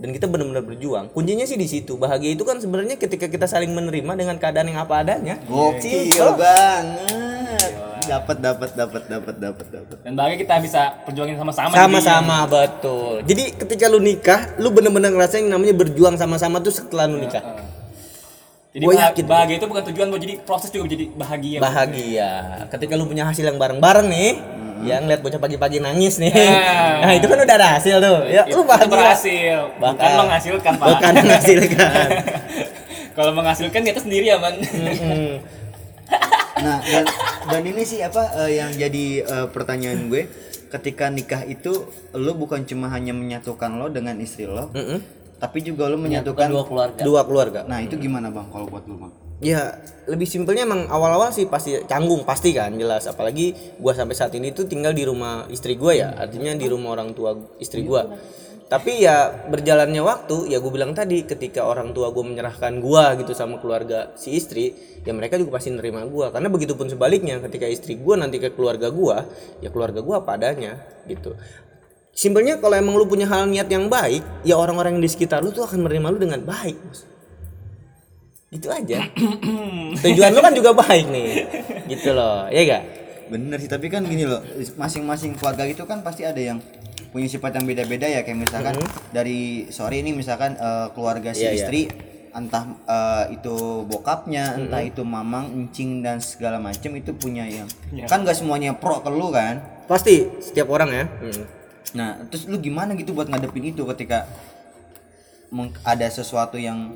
Dan 0.00 0.16
kita 0.16 0.32
benar-benar 0.32 0.64
berjuang. 0.64 1.12
Kuncinya 1.12 1.44
sih 1.44 1.60
di 1.60 1.68
situ. 1.68 2.00
Bahagia 2.00 2.32
itu 2.32 2.40
kan 2.40 2.56
sebenarnya 2.56 2.96
ketika 2.96 3.28
kita 3.28 3.44
saling 3.44 3.76
menerima 3.76 4.16
dengan 4.16 4.40
keadaan 4.40 4.72
yang 4.72 4.80
apa 4.80 5.04
adanya. 5.04 5.36
Gokil 5.44 6.40
banget. 6.40 7.39
Dapat 8.10 8.36
dapat 8.38 8.70
dapat 8.74 9.02
dapat 9.06 9.34
dapat 9.36 9.66
dapat. 9.70 9.96
Dan 10.02 10.12
bahagia 10.12 10.36
kita 10.36 10.54
bisa 10.58 10.80
perjuangin 11.00 11.36
sama-sama. 11.36 11.70
sama-sama 11.72 12.36
betul 12.44 13.22
jadi 13.22 13.54
ketika 13.56 13.86
lu 13.86 13.98
nikah 13.98 14.50
lu 14.56 14.68
bener-bener 14.68 15.08
ngerasain 15.08 15.44
namanya 15.44 15.72
berjuang 15.72 16.14
sama-sama 16.14 16.58
tuh 16.58 16.72
setelah 16.72 17.06
lu 17.06 17.18
nikah 17.18 17.38
jadinya. 17.38 17.78
Jadi 18.70 18.84
Gua 18.84 18.92
bah- 18.92 19.02
yakin. 19.08 19.24
bahagia 19.24 19.56
itu 19.56 19.66
bukan 19.66 19.82
tujuan, 19.84 20.06
buat 20.08 20.20
jadi 20.20 20.34
proses 20.40 20.68
juga 20.68 20.86
jadi 20.88 21.10
bahagia. 21.12 21.58
bahagia 21.58 22.30
ketika 22.68 22.94
lu 22.94 23.04
punya 23.04 23.24
hasil 23.24 23.42
yang 23.44 23.56
bareng-bareng 23.56 24.06
nih 24.06 24.30
ya 24.80 24.96
ngeliat 24.96 25.20
bocah 25.20 25.38
pagi-pagi 25.38 25.76
nangis 25.78 26.16
nih 26.16 26.30
Ah. 26.30 26.98
nah 27.02 27.12
itu 27.12 27.26
kan 27.26 27.36
udah 27.36 27.52
ada 27.52 27.68
hasil 27.76 27.98
tuh 27.98 28.18
ya 28.26 28.42
Itu 28.44 28.56
lu 28.56 28.64
bahagia 28.64 28.88
berhasil, 28.88 29.58
bukan 29.76 29.90
Bakal. 29.92 30.18
menghasilkan 30.20 30.72
pak. 30.72 30.86
bukan 30.88 31.12
menghasilkan 31.16 32.08
Kalau 33.10 33.32
menghasilkan 33.32 33.80
kita 33.82 34.00
sendiri 34.00 34.24
ya 34.24 34.38
man. 34.38 34.54
Mm-mm. 34.56 35.59
Nah, 36.60 36.78
dan, 36.84 37.04
dan 37.48 37.62
ini 37.64 37.82
sih 37.82 38.00
apa 38.04 38.46
eh, 38.46 38.60
yang 38.60 38.70
jadi 38.76 39.04
eh, 39.24 39.46
pertanyaan 39.48 40.08
gue. 40.12 40.24
Ketika 40.70 41.10
nikah 41.10 41.42
itu 41.50 41.90
lu 42.14 42.32
bukan 42.38 42.62
cuma 42.62 42.86
hanya 42.94 43.10
menyatukan 43.10 43.74
lo 43.74 43.90
dengan 43.90 44.14
istri 44.22 44.46
lo, 44.46 44.70
Mm-mm. 44.70 45.02
tapi 45.42 45.66
juga 45.66 45.90
lo 45.90 45.98
menyatukan 45.98 46.46
dua 46.46 46.62
keluarga. 46.62 47.02
dua 47.02 47.22
keluarga. 47.26 47.60
Nah, 47.66 47.82
itu 47.82 47.98
gimana 47.98 48.30
Bang 48.30 48.46
kalau 48.54 48.70
buat 48.70 48.86
lu, 48.86 48.94
Bang? 48.94 49.10
ya 49.40 49.72
lebih 50.04 50.28
simpelnya 50.28 50.68
emang 50.68 50.84
awal-awal 50.92 51.32
sih 51.32 51.48
pasti 51.48 51.74
canggung 51.90 52.22
pasti 52.22 52.54
kan 52.54 52.70
jelas. 52.76 53.10
Apalagi 53.10 53.50
gua 53.82 53.98
sampai 53.98 54.14
saat 54.14 54.30
ini 54.38 54.54
tuh 54.54 54.70
tinggal 54.70 54.94
di 54.94 55.02
rumah 55.02 55.48
istri 55.50 55.74
gua 55.74 55.90
ya 55.90 56.14
artinya 56.14 56.54
di 56.54 56.70
rumah 56.70 56.94
orang 56.94 57.18
tua 57.18 57.34
istri 57.58 57.82
gua 57.82 58.06
tapi 58.70 59.02
ya 59.02 59.34
berjalannya 59.50 59.98
waktu 59.98 60.46
ya 60.46 60.62
gue 60.62 60.70
bilang 60.70 60.94
tadi 60.94 61.26
ketika 61.26 61.66
orang 61.66 61.90
tua 61.90 62.14
gue 62.14 62.22
menyerahkan 62.22 62.78
gua 62.78 63.18
gitu 63.18 63.34
sama 63.34 63.58
keluarga 63.58 64.14
si 64.14 64.38
istri 64.38 64.70
ya 65.02 65.10
mereka 65.10 65.34
juga 65.42 65.58
pasti 65.58 65.74
nerima 65.74 66.06
gua. 66.06 66.30
Karena 66.30 66.46
begitupun 66.46 66.86
sebaliknya 66.86 67.42
ketika 67.42 67.66
istri 67.66 67.98
gua 67.98 68.22
nanti 68.22 68.38
ke 68.38 68.54
keluarga 68.54 68.94
gua 68.94 69.26
ya 69.58 69.74
keluarga 69.74 70.06
gua 70.06 70.22
apa 70.22 70.38
adanya 70.38 70.78
gitu. 71.10 71.34
Simpelnya 72.14 72.62
kalau 72.62 72.78
emang 72.78 72.94
lu 72.94 73.10
punya 73.10 73.26
hal 73.26 73.50
niat 73.50 73.66
yang 73.66 73.90
baik 73.90 74.22
ya 74.46 74.54
orang-orang 74.54 74.98
yang 74.98 75.02
di 75.02 75.10
sekitar 75.10 75.42
lu 75.42 75.50
tuh 75.50 75.66
akan 75.66 75.90
menerima 75.90 76.06
lu 76.14 76.18
dengan 76.22 76.40
baik 76.46 76.78
Mas. 76.86 77.02
gitu 78.54 78.70
aja. 78.70 79.02
Tujuan 80.06 80.30
lu 80.30 80.40
kan 80.46 80.54
juga 80.54 80.70
baik 80.78 81.10
nih. 81.10 81.30
Gitu 81.90 82.14
loh 82.14 82.46
ya 82.54 82.62
gak 82.66 82.84
Bener 83.30 83.62
sih, 83.62 83.70
tapi 83.70 83.86
kan 83.86 84.02
gini 84.02 84.26
loh, 84.26 84.42
masing-masing 84.74 85.38
keluarga 85.38 85.62
itu 85.62 85.86
kan 85.86 86.02
pasti 86.02 86.26
ada 86.26 86.42
yang 86.42 86.58
punya 87.10 87.26
sifat 87.26 87.52
yang 87.52 87.64
beda-beda 87.64 88.06
ya, 88.06 88.20
kayak 88.20 88.38
misalkan 88.40 88.74
dari 89.10 89.40
sorry 89.68 89.98
ini 89.98 90.12
misalkan 90.12 90.54
eh, 90.54 90.88
keluarga 90.90 91.30
si 91.30 91.42
Iya, 91.42 91.50
iya. 91.50 91.58
istri 91.60 91.80
entah 92.30 92.62
eh, 92.84 93.34
itu 93.34 93.54
bokapnya, 93.84 94.54
entah 94.56 94.78
itu 94.80 95.02
mamang, 95.02 95.50
encing 95.50 96.00
dan 96.00 96.18
segala 96.18 96.56
macem 96.56 96.94
itu 96.94 97.10
punya 97.12 97.42
yang 97.44 97.66
kan 98.06 98.22
gak 98.22 98.34
semuanya 98.34 98.70
pro 98.72 98.98
ke 98.98 99.10
lu 99.10 99.30
kan. 99.30 99.58
pasti 99.84 100.22
setiap 100.40 100.70
orang 100.70 100.90
ya 100.92 101.04
Hmm. 101.20 101.42
Nah, 101.90 102.10
terus 102.24 102.46
lu 102.46 102.54
gimana 102.56 102.94
gitu 102.94 103.10
buat 103.10 103.26
ngadepin 103.26 103.66
itu 103.68 103.82
ketika 103.84 104.30
ada 105.82 106.06
sesuatu 106.08 106.54
yang 106.56 106.94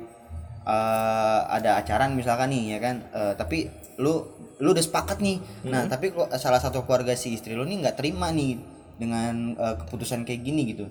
eh, 0.63 1.39
ada 1.45 1.77
acara 1.77 2.07
misalkan 2.09 2.49
nih 2.49 2.63
ya 2.69 2.79
kan, 2.79 2.95
Eh, 3.05 3.33
tapi 3.35 3.67
lu 3.97 4.23
lu 4.55 4.71
udah 4.71 4.79
sepakat 4.81 5.19
nih. 5.19 5.43
Nah, 5.65 5.83
tapi 5.85 6.09
kelu- 6.09 6.31
salah 6.37 6.57
satu 6.57 6.81
keluarga 6.81 7.11
si 7.13 7.35
istri 7.35 7.51
lu 7.51 7.63
nih 7.63 7.83
nggak 7.83 7.99
terima 7.99 8.31
nih 8.31 8.55
dengan 8.95 9.55
eh, 9.55 9.75
keputusan 9.85 10.23
kayak 10.23 10.41
gini 10.43 10.61
gitu. 10.75 10.85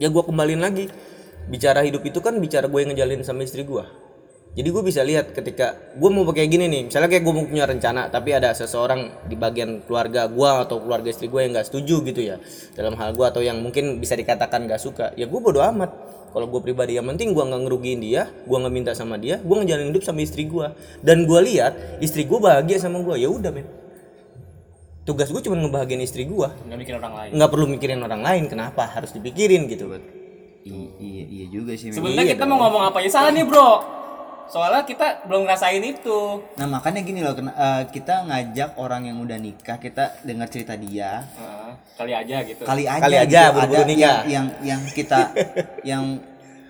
ya 0.00 0.08
gua 0.08 0.24
kembaliin 0.24 0.62
lagi. 0.64 0.88
Bicara 1.50 1.82
hidup 1.82 2.04
itu 2.04 2.20
kan 2.22 2.36
bicara 2.38 2.68
gue 2.68 2.78
yang 2.84 2.92
ngejalin 2.94 3.24
sama 3.26 3.42
istri 3.42 3.64
gua. 3.66 3.88
Jadi 4.50 4.66
gue 4.66 4.82
bisa 4.82 5.06
lihat 5.06 5.30
ketika 5.30 5.78
gue 5.94 6.10
mau 6.10 6.26
pakai 6.26 6.50
gini 6.50 6.66
nih 6.66 6.90
misalnya 6.90 7.06
kayak 7.06 7.22
gue 7.22 7.34
mau 7.38 7.46
punya 7.46 7.70
rencana 7.70 8.10
tapi 8.10 8.34
ada 8.34 8.50
seseorang 8.50 9.30
di 9.30 9.38
bagian 9.38 9.78
keluarga 9.86 10.26
gua 10.26 10.66
atau 10.66 10.82
keluarga 10.82 11.06
istri 11.06 11.30
gue 11.30 11.38
yang 11.38 11.54
nggak 11.54 11.70
setuju 11.70 12.02
gitu 12.02 12.18
ya 12.34 12.42
dalam 12.74 12.98
hal 12.98 13.14
gua 13.14 13.30
atau 13.30 13.46
yang 13.46 13.62
mungkin 13.62 14.02
bisa 14.02 14.18
dikatakan 14.18 14.66
nggak 14.66 14.82
suka 14.82 15.14
ya 15.14 15.30
gue 15.30 15.40
bodo 15.40 15.62
amat. 15.62 15.90
Kalau 16.30 16.46
gue 16.46 16.62
pribadi 16.62 16.94
yang 16.98 17.06
penting 17.10 17.30
gue 17.30 17.42
nggak 17.46 17.62
ngerugiin 17.62 18.02
dia 18.02 18.26
gue 18.26 18.56
nggak 18.58 18.74
minta 18.74 18.90
sama 18.90 19.22
dia 19.22 19.38
gue 19.38 19.54
ngejalin 19.54 19.94
hidup 19.94 20.02
sama 20.02 20.18
istri 20.26 20.50
gua. 20.50 20.74
Dan 20.98 21.30
gue 21.30 21.40
lihat 21.46 22.02
istri 22.02 22.26
gue 22.26 22.38
bahagia 22.42 22.82
sama 22.82 23.06
gue 23.06 23.22
ya 23.22 23.30
udah 23.30 23.54
men 23.54 23.66
tugas 25.02 25.28
gue 25.28 25.40
cuma 25.40 25.56
ngebahagiain 25.56 26.00
istri 26.00 26.24
gua 26.24 26.52
Nggak 26.62 26.78
mikir 26.78 26.94
orang 26.96 27.14
lain. 27.14 27.30
nggak 27.34 27.50
perlu 27.50 27.66
mikirin 27.66 28.00
orang 28.00 28.20
lain 28.20 28.44
kenapa 28.46 28.84
harus 28.86 29.10
dipikirin 29.10 29.64
gitu 29.66 29.88
I- 30.60 30.92
iya 31.00 31.24
iya 31.26 31.46
juga 31.48 31.72
sih. 31.72 31.88
Sebenarnya 31.88 32.36
kita 32.36 32.44
mau 32.44 32.60
ngomong 32.60 32.92
apa 32.92 33.00
ya 33.00 33.08
salah 33.08 33.32
nih 33.32 33.48
bro. 33.48 33.80
Soalnya 34.44 34.82
kita 34.82 35.24
belum 35.24 35.46
ngerasain 35.46 35.80
itu. 35.80 36.42
Nah, 36.52 36.66
makanya 36.68 37.00
gini 37.00 37.22
loh, 37.22 37.32
kena- 37.32 37.54
eh, 37.54 37.82
kita 37.88 38.26
ngajak 38.26 38.76
orang 38.76 39.08
yang 39.08 39.16
udah 39.16 39.38
nikah, 39.38 39.78
kita 39.78 40.20
dengar 40.20 40.50
cerita 40.50 40.74
dia, 40.74 41.22
kali 41.94 42.12
aja 42.12 42.36
gitu. 42.42 42.62
kali 42.64 42.84
aja 42.84 43.00
Kali 43.00 43.16
aja, 43.16 43.40
gitu, 43.42 43.54
buru-buru 43.54 43.72
ada 43.74 43.86
nikah. 43.86 43.96
yang, 43.96 44.16
yang 44.26 44.46
yang 44.60 44.80
kita 44.90 45.18
yang 45.90 46.02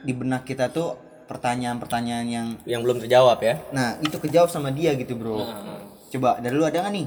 di 0.00 0.12
benak 0.12 0.42
kita 0.42 0.68
tuh 0.68 0.94
pertanyaan-pertanyaan 1.24 2.26
yang 2.26 2.46
yang 2.64 2.80
belum 2.82 2.98
terjawab 3.00 3.38
ya 3.38 3.54
nah 3.70 3.94
itu 3.98 4.18
kejawab 4.18 4.50
sama 4.50 4.70
dia 4.70 4.92
gitu 4.92 5.14
bro 5.14 5.38
coba 6.10 6.36
dari 6.36 6.50
lu 6.52 6.62
ada 6.62 6.82
nggak 6.82 6.90
nih 6.90 7.06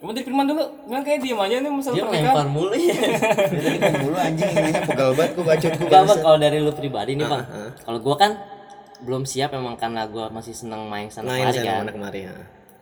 Cuma 0.00 0.16
dari 0.16 0.24
Firman 0.24 0.48
dulu, 0.48 0.64
Firman 0.88 1.02
kayak 1.04 1.18
diem 1.20 1.36
aja 1.36 1.56
nih 1.60 1.70
masalah 1.70 1.96
dia 1.96 2.04
pernikahan. 2.08 2.32
lempar 2.40 2.48
mulu 2.48 2.72
ya. 2.72 2.96
Dari 3.52 3.78
kan 3.78 3.92
dulu 4.00 4.16
anjing. 4.16 4.48
Nanya 4.56 4.82
pegal 4.88 5.10
banget 5.12 5.32
gua 5.36 5.44
bacot 5.44 5.70
gua 5.76 5.84
Enggak 5.84 6.02
bang, 6.08 6.18
kalau 6.24 6.38
dari 6.40 6.56
lu 6.56 6.72
pribadi 6.72 7.12
nih 7.20 7.26
bang. 7.28 7.42
Kalau 7.84 7.98
gua 8.00 8.16
kan 8.16 8.30
belum 9.04 9.22
siap 9.28 9.52
emang 9.52 9.76
karena 9.76 10.08
gua 10.08 10.32
masih 10.32 10.56
seneng 10.56 10.88
main 10.88 11.12
sana 11.12 11.28
main 11.28 11.52
kemari 11.52 11.56
sama 11.60 11.68
kan. 11.68 11.80
mana 11.84 11.92
kemari 11.92 12.20
ya 12.28 12.36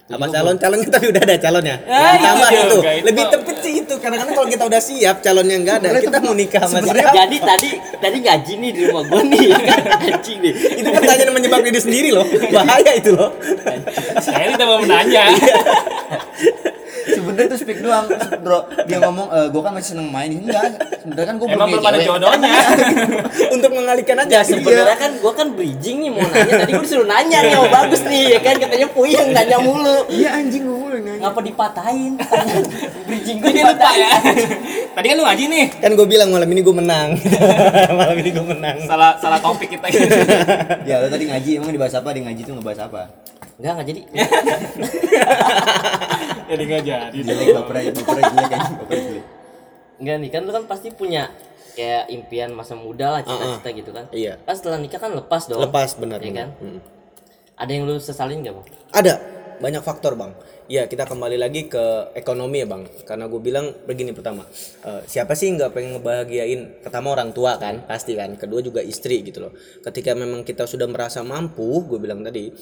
apa 0.08 0.24
calon 0.32 0.56
calonnya 0.56 0.88
tapi 0.96 1.06
udah 1.12 1.20
ada 1.20 1.36
calonnya. 1.36 1.76
Ah, 1.84 2.16
yang 2.16 2.16
itu 2.16 2.24
tambah 2.24 2.48
dia, 2.48 2.56
itu. 2.56 2.76
enggak, 2.80 2.94
itu. 2.96 3.04
lebih 3.04 3.24
tepet 3.28 3.56
sih 3.60 3.72
itu 3.84 3.94
kadang-kadang 4.00 4.34
kalau 4.40 4.48
kita 4.48 4.64
udah 4.64 4.80
siap 4.80 5.16
calonnya 5.20 5.56
nggak 5.60 5.76
ada. 5.84 5.88
Kita 6.00 6.18
mau 6.24 6.32
nikah 6.32 6.62
sama 6.64 6.88
siapa? 6.88 7.12
Jadi 7.12 7.36
tadi 7.44 7.70
tadi 7.76 8.16
ngaji 8.24 8.52
nih 8.56 8.70
di 8.72 8.80
rumah 8.88 9.04
gua 9.04 9.20
nih 9.28 9.46
Anjing 10.08 10.38
nih. 10.40 10.52
Itu 10.80 10.88
pertanyaan 10.96 11.32
menjebak 11.36 11.60
diri 11.60 11.80
sendiri 11.84 12.08
loh. 12.16 12.24
Bahaya 12.48 12.92
itu 12.96 13.10
loh. 13.12 13.30
Saya 14.24 14.56
tidak 14.56 14.64
mau 14.64 14.80
menanya. 14.80 15.28
Sebenarnya 17.28 17.52
tuh 17.52 17.58
speak 17.60 17.78
doang. 17.84 18.06
Bro 18.40 18.58
dia 18.88 18.98
ngomong 19.04 19.28
eh, 19.28 19.46
gua 19.52 19.62
kan 19.68 19.72
masih 19.76 19.88
seneng 19.92 20.08
main. 20.08 20.32
Enggak 20.32 20.80
sebenarnya 21.04 21.28
kan 21.28 21.36
gua 21.36 21.48
Emang 21.52 21.68
belum 21.68 21.80
punya 21.84 21.90
ada 21.92 22.00
jodohnya. 22.00 22.52
untuk 23.54 23.70
mengalihkan 23.76 24.16
aja. 24.24 24.32
Ya 24.32 24.42
sebenarnya 24.42 24.96
kan 24.96 25.10
gua 25.20 25.32
kan 25.36 25.46
bridging 25.52 26.00
nih 26.00 26.10
mau 26.16 26.24
nanya. 26.24 26.54
Tadi 26.64 26.72
gua 26.72 26.84
disuruh 26.88 27.08
nanya 27.08 27.38
nih 27.44 27.54
oh 27.60 27.68
bagus 27.68 28.00
nih 28.08 28.22
ya 28.32 28.40
kan? 28.40 28.54
Katanya 28.56 28.88
puyeng 28.88 29.28
nanya 29.36 29.58
mulu. 29.60 29.98
Iya 30.08 30.28
anjing 30.40 30.62
gua 30.64 30.78
mulai 30.88 31.00
nanya. 31.04 31.20
Ngapa 31.28 31.40
dipatahin? 31.44 32.12
Bridging 33.08 33.36
gua 33.44 33.50
Jadi 33.52 33.60
lupa 33.60 33.90
ya. 33.92 34.12
Tadi 34.96 35.06
kan 35.06 35.16
lu 35.20 35.24
ngaji 35.28 35.44
nih. 35.46 35.66
kan 35.78 35.90
gue 35.94 36.06
bilang 36.10 36.28
malam 36.34 36.48
ini 36.50 36.60
gue 36.64 36.74
menang. 36.74 37.14
Malam 37.98 38.16
ini 38.18 38.30
gue 38.34 38.46
menang. 38.46 38.76
Salah 38.82 39.14
salah 39.22 39.38
topik 39.38 39.70
kita. 39.70 39.86
ya 40.82 40.98
lu 40.98 41.06
tadi 41.06 41.30
ngaji 41.30 41.62
emang 41.62 41.70
dibahas 41.70 41.94
apa? 41.94 42.10
Di 42.10 42.26
ngaji 42.26 42.40
tuh 42.42 42.58
ngebahas 42.58 42.90
apa 42.90 43.02
Enggak 43.58 43.72
enggak 43.74 43.88
jadi. 43.90 44.02
Jadi 46.48 46.62
nggak 46.64 46.82
jadi. 46.86 47.18
bapernya 47.52 47.92
jelek 47.92 48.24
anjing 48.24 48.76
bapernya 48.80 49.02
jelek 49.04 49.24
Enggak 49.98 50.16
nih 50.22 50.30
kan 50.30 50.40
lu 50.46 50.52
kan 50.54 50.64
pasti 50.64 50.88
punya 50.94 51.28
kayak 51.74 52.10
impian 52.10 52.50
masa 52.54 52.78
muda 52.78 53.18
lah 53.18 53.20
cita-cita 53.26 53.68
gitu 53.74 53.90
kan. 53.92 54.04
Iya. 54.14 54.38
Pas 54.42 54.56
setelah 54.56 54.78
nikah 54.80 55.02
kan 55.02 55.12
lepas 55.12 55.50
dong. 55.50 55.60
Lepas 55.60 55.98
benar 55.98 56.22
Iya 56.22 56.46
kan? 56.46 56.48
Hmm. 56.62 56.80
Ada 57.58 57.70
yang 57.74 57.84
lu 57.90 57.98
sesalin 57.98 58.46
gak 58.46 58.54
bang? 58.54 58.66
ada. 58.94 59.14
Banyak 59.58 59.82
faktor 59.82 60.14
bang. 60.14 60.30
Ya 60.70 60.86
kita 60.86 61.02
kembali 61.02 61.34
lagi 61.34 61.66
ke 61.66 62.14
ekonomi 62.14 62.62
ya 62.62 62.66
bang. 62.70 62.86
Karena 63.02 63.26
gue 63.26 63.40
bilang 63.42 63.74
begini 63.84 64.14
pertama 64.14 64.46
eh, 64.86 65.02
siapa 65.02 65.34
sih 65.34 65.50
nggak 65.50 65.74
pengen 65.74 65.98
ngebahagiain 65.98 66.86
pertama 66.86 67.10
orang 67.10 67.34
tua 67.34 67.58
kan 67.58 67.82
pasti 67.82 68.14
kan. 68.14 68.38
Kedua 68.38 68.62
juga 68.62 68.86
istri 68.86 69.26
gitu 69.26 69.42
loh. 69.42 69.52
Ketika 69.82 70.14
memang 70.14 70.46
kita 70.46 70.62
sudah 70.62 70.86
merasa 70.86 71.26
mampu 71.26 71.82
gue 71.90 71.98
bilang 71.98 72.22
tadi 72.22 72.54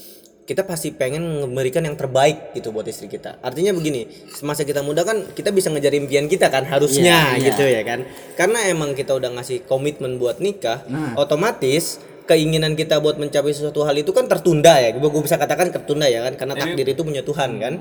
kita 0.46 0.62
pasti 0.62 0.94
pengen 0.94 1.42
memberikan 1.42 1.82
yang 1.82 1.98
terbaik 1.98 2.54
gitu 2.54 2.70
buat 2.70 2.86
istri 2.86 3.10
kita. 3.10 3.42
Artinya 3.42 3.74
begini 3.74 4.06
semasa 4.30 4.62
kita 4.62 4.78
muda 4.80 5.02
kan 5.02 5.26
kita 5.34 5.50
bisa 5.50 5.74
ngejar 5.74 5.90
impian 5.98 6.30
kita 6.30 6.46
kan 6.48 6.62
harusnya 6.70 7.34
Iya, 7.34 7.42
iya. 7.42 7.46
gitu 7.50 7.64
ya 7.66 7.82
kan. 7.82 8.06
Karena 8.38 8.70
emang 8.70 8.94
kita 8.94 9.18
udah 9.18 9.34
ngasih 9.34 9.66
komitmen 9.66 10.22
buat 10.22 10.38
nikah 10.38 10.86
otomatis 11.18 11.98
keinginan 12.26 12.74
kita 12.74 12.98
buat 12.98 13.18
mencapai 13.18 13.54
sesuatu 13.54 13.82
hal 13.86 13.98
itu 13.98 14.14
kan 14.14 14.30
tertunda 14.30 14.78
ya. 14.78 14.94
Gue 14.94 15.10
bisa 15.22 15.34
katakan 15.34 15.74
tertunda 15.74 16.06
ya 16.06 16.22
kan 16.22 16.38
karena 16.38 16.54
takdir 16.54 16.86
itu 16.94 17.02
punya 17.02 17.26
Tuhan 17.26 17.58
kan. 17.58 17.74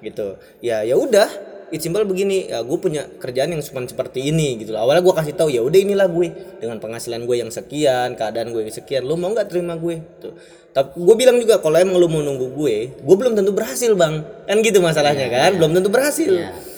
Gitu. 0.00 0.40
Ya 0.64 0.80
ya 0.88 0.96
udah 0.96 1.28
it's 1.74 1.82
simple 1.82 2.02
begini 2.06 2.46
ya 2.46 2.62
gue 2.62 2.78
punya 2.78 3.06
kerjaan 3.18 3.50
yang 3.50 3.62
cuma 3.62 3.82
seperti 3.86 4.30
ini 4.30 4.62
gitu 4.62 4.74
loh. 4.74 4.86
Awalnya 4.86 5.02
gue 5.02 5.14
kasih 5.14 5.34
tahu 5.34 5.48
ya 5.50 5.60
udah 5.62 5.78
inilah 5.78 6.06
gue 6.06 6.28
dengan 6.62 6.78
penghasilan 6.78 7.26
gue 7.26 7.36
yang 7.42 7.50
sekian 7.50 8.14
keadaan 8.14 8.54
gue 8.54 8.62
yang 8.66 8.74
sekian 8.74 9.02
lu 9.02 9.18
mau 9.18 9.34
nggak 9.34 9.50
terima 9.50 9.74
gue? 9.74 9.98
Tuh 10.22 10.34
tapi 10.76 10.92
gue 11.00 11.14
bilang 11.16 11.40
juga 11.40 11.56
kalau 11.56 11.80
emang 11.80 11.96
lu 11.96 12.04
mau 12.04 12.20
nunggu 12.20 12.52
gue 12.52 12.76
gue 13.00 13.16
belum 13.16 13.32
tentu 13.34 13.50
berhasil 13.50 13.90
bang. 13.96 14.22
Kan 14.46 14.56
gitu 14.62 14.78
masalahnya 14.78 15.26
kan? 15.26 15.50
belum 15.58 15.72
tentu 15.74 15.88
berhasil. 15.90 16.32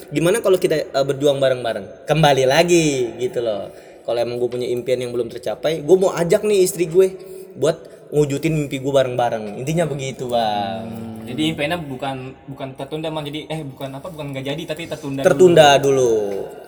Gimana 0.08 0.40
kalau 0.40 0.56
kita 0.56 0.88
uh, 0.96 1.04
berjuang 1.04 1.36
bareng-bareng? 1.36 2.08
Kembali 2.08 2.48
lagi 2.48 3.12
gitu 3.20 3.44
loh. 3.44 3.68
Kalau 4.08 4.18
emang 4.24 4.40
gue 4.40 4.48
punya 4.48 4.64
impian 4.72 5.04
yang 5.04 5.12
belum 5.12 5.28
tercapai 5.28 5.84
gue 5.84 5.96
mau 6.00 6.16
ajak 6.16 6.48
nih 6.48 6.64
istri 6.64 6.88
gue 6.88 7.12
buat 7.60 8.08
ngwujudin 8.08 8.56
mimpi 8.56 8.80
gue 8.80 8.92
bareng-bareng. 8.94 9.60
Intinya 9.60 9.84
begitu 9.84 10.32
bang 10.32 11.17
Jadi 11.28 11.42
impiannya 11.52 11.78
bukan 11.84 12.16
bukan 12.48 12.68
tertunda 12.72 13.12
man 13.12 13.20
jadi 13.28 13.44
eh 13.52 13.60
bukan 13.60 13.92
apa 13.92 14.08
bukan 14.08 14.32
nggak 14.32 14.44
jadi 14.48 14.62
tapi 14.64 14.88
tertunda. 14.88 15.20
dulu. 15.20 15.28
tertunda 15.28 15.68
dulu. 15.76 16.12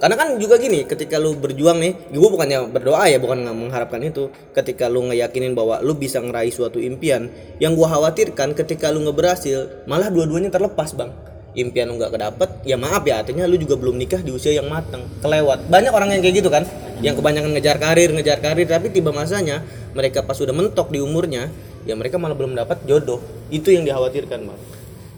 karena 0.00 0.16
kan 0.16 0.28
juga 0.40 0.56
gini 0.56 0.84
ketika 0.84 1.16
lu 1.20 1.36
berjuang 1.36 1.76
nih 1.76 1.92
gue 2.12 2.30
bukannya 2.32 2.68
berdoa 2.68 3.04
ya 3.08 3.16
bukan 3.16 3.48
mengharapkan 3.56 4.04
itu. 4.04 4.28
Ketika 4.52 4.92
lu 4.92 5.08
ngeyakinin 5.08 5.56
bahwa 5.56 5.80
lu 5.80 5.96
bisa 5.96 6.20
ngeraih 6.20 6.52
suatu 6.52 6.76
impian 6.76 7.32
yang 7.56 7.72
gua 7.72 7.88
khawatirkan 7.88 8.52
ketika 8.52 8.92
lu 8.92 9.00
nggak 9.08 9.16
berhasil 9.16 9.84
malah 9.88 10.12
dua-duanya 10.12 10.52
terlepas 10.52 10.92
bang. 10.92 11.08
Impian 11.56 11.88
lu 11.88 11.96
nggak 11.96 12.12
kedapet 12.12 12.50
ya 12.68 12.76
maaf 12.76 13.02
ya 13.08 13.24
artinya 13.24 13.48
lu 13.48 13.56
juga 13.56 13.80
belum 13.80 13.96
nikah 13.96 14.20
di 14.20 14.30
usia 14.36 14.52
yang 14.52 14.68
matang 14.68 15.08
kelewat. 15.24 15.72
Banyak 15.72 15.92
orang 15.92 16.12
yang 16.12 16.20
kayak 16.20 16.36
gitu 16.44 16.52
kan 16.52 16.68
yang 17.00 17.16
kebanyakan 17.16 17.56
ngejar 17.56 17.80
karir 17.80 18.12
ngejar 18.12 18.38
karir 18.44 18.68
tapi 18.68 18.92
tiba 18.92 19.08
masanya 19.08 19.64
mereka 19.96 20.20
pas 20.20 20.36
sudah 20.36 20.52
mentok 20.52 20.92
di 20.92 21.00
umurnya 21.00 21.48
ya 21.88 21.96
mereka 21.96 22.20
malah 22.20 22.36
belum 22.36 22.52
dapat 22.52 22.84
jodoh 22.84 23.39
itu 23.50 23.68
yang 23.74 23.84
dikhawatirkan 23.84 24.46
bang 24.46 24.60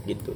gitu 0.09 0.33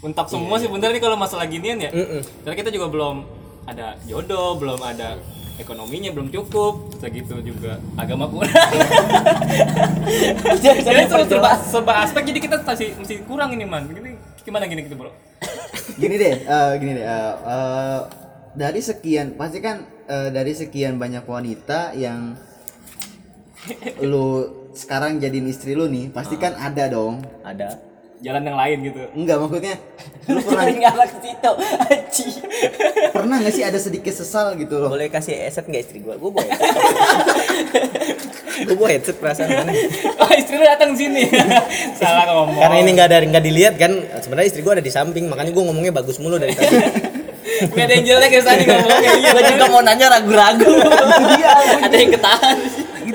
Untuk 0.00 0.26
semua 0.30 0.56
sih 0.62 0.70
bener 0.70 0.94
nih 0.94 1.02
kalau 1.02 1.18
masalah 1.18 1.50
ginian 1.50 1.82
ya. 1.82 1.90
Mm-mm. 1.90 2.22
Karena 2.46 2.54
kita 2.54 2.70
juga 2.70 2.86
belum 2.92 3.26
ada 3.66 3.98
jodoh, 4.06 4.54
belum 4.54 4.78
ada 4.78 5.18
ekonominya 5.58 6.14
belum 6.14 6.30
cukup, 6.30 6.94
segitu 7.00 7.42
juga 7.42 7.80
agama 7.98 8.30
kurang. 8.30 8.54
jadi 10.62 11.10
serba, 11.10 11.26
serba, 11.26 11.50
serba 11.58 11.92
aspek 12.06 12.22
jadi 12.28 12.38
kita 12.38 12.56
masih 12.62 12.94
masih 13.02 13.16
kurang 13.26 13.50
ini 13.56 13.66
man. 13.66 13.88
Gini, 13.90 14.14
gimana 14.46 14.70
gini 14.70 14.86
gitu 14.86 14.94
bro? 14.94 15.10
gini 15.96 16.14
deh 16.20 16.34
eh, 16.44 16.72
gini 16.78 16.92
deh 16.98 17.06
eh, 17.06 17.34
eh, 17.46 18.00
dari 18.52 18.80
sekian 18.84 19.34
pasti 19.34 19.58
kan 19.64 19.80
eh, 20.06 20.28
dari 20.28 20.52
sekian 20.52 21.00
banyak 21.00 21.24
wanita 21.24 21.96
yang 21.96 22.36
lu 24.04 24.44
sekarang 24.76 25.16
jadiin 25.16 25.48
istri 25.48 25.72
lu 25.72 25.88
nih 25.88 26.12
pasti 26.12 26.36
kan 26.36 26.52
ada 26.52 26.92
dong. 26.92 27.24
Ada. 27.40 27.80
Jalan 28.16 28.48
yang 28.48 28.56
lain 28.56 28.76
gitu. 28.80 29.00
enggak 29.12 29.36
maksudnya 29.40 29.76
lu 30.32 30.40
pernah 30.40 31.04
ke 31.04 31.18
situ 31.20 31.50
aji 31.84 32.28
pernah 33.16 33.36
nggak 33.44 33.52
sih 33.52 33.60
ada 33.64 33.76
sedikit 33.80 34.12
sesal 34.12 34.56
gitu 34.60 34.80
loh? 34.80 34.92
Boleh 34.92 35.08
kasih 35.08 35.36
headset 35.36 35.64
nggak 35.68 35.82
istri 35.84 36.00
gua? 36.04 36.16
Gua 36.20 36.32
bawa 36.32 36.44
headset. 36.44 36.76
Gua 38.68 38.76
bawa 38.76 38.88
headset 38.88 39.16
perasaan 39.20 39.48
mana 39.52 39.72
Oh 40.16 40.30
istri 40.32 40.56
lu 40.56 40.64
datang 40.64 40.96
sini. 40.96 41.28
Salah 41.96 42.24
ngomong. 42.28 42.56
karena 42.56 42.76
ini 42.80 42.90
nggak 42.96 43.08
ada 43.08 43.18
nggak 43.32 43.44
dilihat 43.44 43.74
kan 43.80 43.92
sebenarnya 44.20 44.48
istri 44.48 44.60
gua 44.64 44.76
ada 44.76 44.84
di 44.84 44.92
samping 44.92 45.28
makanya 45.28 45.52
gua 45.52 45.64
ngomongnya 45.72 45.92
bagus 45.92 46.20
mulu 46.20 46.36
dari 46.36 46.52
tadi. 46.56 46.76
Gak 47.56 47.84
ada 47.88 47.94
yang 47.96 48.04
jelek 48.04 48.32
ya 48.36 48.42
tadi 48.44 48.62
ngomongnya. 48.68 49.10
Iya, 49.16 49.28
gue 49.32 49.42
juga 49.56 49.64
mau 49.72 49.80
nanya 49.80 50.12
ragu-ragu. 50.12 50.76
Ada 51.88 51.96
yang 51.96 52.12
ketahan 52.12 52.56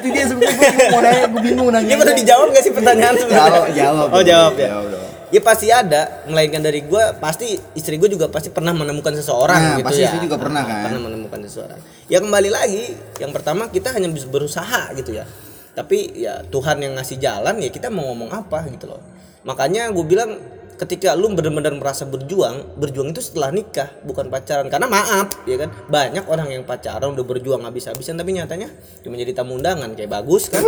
itu 0.02 0.08
dia 0.10 0.26
sebenarnya 0.26 0.58
gue 0.66 0.88
mau 0.90 1.02
nanya 1.02 1.26
gue 1.30 1.42
bingung 1.46 1.70
nanya. 1.70 1.94
Ini 1.94 2.02
udah 2.02 2.16
dijawab 2.18 2.48
nggak 2.50 2.64
sih 2.66 2.74
pertanyaan 2.74 3.16
sebenarnya 3.16 3.46
jawab 3.54 3.70
jawab. 3.72 4.08
Oh 4.10 4.24
jawab 4.26 4.54
ya. 4.58 4.68
Jawab 4.74 4.88
dong. 4.90 5.10
ya 5.30 5.40
pasti 5.40 5.68
ada. 5.72 6.02
Melainkan 6.28 6.60
dari 6.60 6.82
gua 6.84 7.16
pasti 7.16 7.56
istri 7.72 7.96
gua 7.96 8.10
juga 8.10 8.26
pasti 8.28 8.52
pernah 8.52 8.74
menemukan 8.74 9.16
seseorang 9.16 9.62
Nah, 9.62 9.72
gitu 9.80 9.88
pasti 9.88 10.02
ya. 10.04 10.12
istri 10.12 10.20
juga 10.26 10.36
pernah 10.36 10.64
kan? 10.66 10.90
pernah 10.90 11.02
menemukan 11.08 11.40
seseorang. 11.46 11.80
Ya 12.10 12.18
kembali 12.20 12.50
lagi 12.52 12.84
yang 13.22 13.32
pertama 13.32 13.70
kita 13.70 13.94
hanya 13.96 14.10
bisa 14.12 14.28
berusaha 14.28 14.92
gitu 14.98 15.16
ya. 15.16 15.24
Tapi 15.72 16.20
ya 16.20 16.44
Tuhan 16.44 16.84
yang 16.84 17.00
ngasih 17.00 17.16
jalan 17.16 17.56
ya 17.64 17.70
kita 17.72 17.88
mau 17.88 18.12
ngomong 18.12 18.28
apa 18.34 18.68
gitu 18.74 18.92
loh. 18.92 19.00
Makanya 19.48 19.88
gue 19.96 20.04
bilang 20.04 20.36
ketika 20.82 21.14
lu 21.14 21.30
benar-benar 21.38 21.78
merasa 21.78 22.10
berjuang 22.10 22.74
berjuang 22.74 23.14
itu 23.14 23.22
setelah 23.22 23.54
nikah 23.54 23.94
bukan 24.02 24.34
pacaran. 24.34 24.66
Karena 24.66 24.90
maaf 24.90 25.30
ya 25.46 25.62
kan? 25.62 25.70
Banyak 25.86 26.26
orang 26.26 26.50
yang 26.50 26.64
pacaran 26.66 27.14
udah 27.14 27.26
berjuang 27.26 27.62
habis-habisan 27.62 28.18
tapi 28.18 28.34
nyatanya 28.34 28.74
cuma 29.06 29.14
jadi 29.14 29.38
tamu 29.38 29.62
undangan 29.62 29.94
kayak 29.94 30.10
bagus 30.10 30.50
kan? 30.50 30.66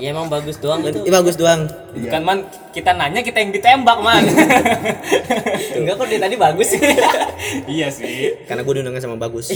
Ya 0.00 0.16
emang 0.16 0.32
bagus 0.32 0.56
doang 0.56 0.80
itu. 0.80 1.04
Iya 1.04 1.12
bagus 1.12 1.36
doang. 1.36 1.68
Bukan 1.92 2.22
man, 2.24 2.48
kita 2.72 2.96
nanya 2.96 3.20
kita 3.20 3.36
yang 3.44 3.52
ditembak 3.52 4.00
man. 4.00 4.24
enggak 5.76 5.94
kok 6.00 6.08
dia 6.08 6.20
tadi 6.22 6.36
bagus. 6.40 6.68
Iya 7.68 7.92
sih. 7.92 8.32
karena 8.48 8.64
gue 8.64 8.72
diundangnya 8.80 9.02
sama 9.04 9.20
bagus 9.20 9.52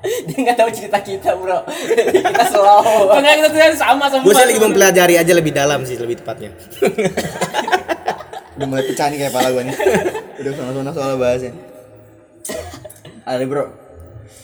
dia 0.00 0.36
nggak 0.48 0.56
tahu 0.56 0.70
cerita 0.72 0.98
kita 1.04 1.30
bro 1.36 1.60
kita 2.32 2.44
slow 2.48 3.12
Enggak 3.12 3.34
kita 3.44 3.48
tuh 3.52 3.60
sama 3.76 4.04
sama. 4.08 4.24
gue 4.24 4.32
sih 4.32 4.46
lagi 4.48 4.60
mempelajari 4.60 5.14
aja 5.20 5.32
lebih 5.36 5.52
dalam 5.52 5.84
sih 5.84 6.00
lebih 6.00 6.24
tepatnya 6.24 6.50
udah 8.56 8.66
mulai 8.66 8.84
pecah 8.88 9.06
nih 9.12 9.18
kayak 9.24 9.32
pala 9.32 9.48
gue 9.52 9.62
nih 9.68 9.76
udah 10.40 10.52
sana-sana 10.56 10.90
soal 10.96 11.16
bahasnya 11.20 11.52
ada 13.28 13.44
bro 13.44 13.90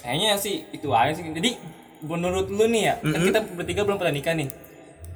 Kayaknya 0.06 0.38
sih 0.38 0.62
itu 0.70 0.86
aja 0.94 1.18
sih. 1.18 1.26
Jadi 1.34 1.58
menurut 2.06 2.46
lu 2.46 2.70
nih 2.70 2.82
ya, 2.86 2.94
kan 3.02 3.20
kita 3.26 3.40
bertiga 3.58 3.82
belum 3.82 3.98
pernah 3.98 4.14
nikah 4.14 4.38
nih. 4.38 4.46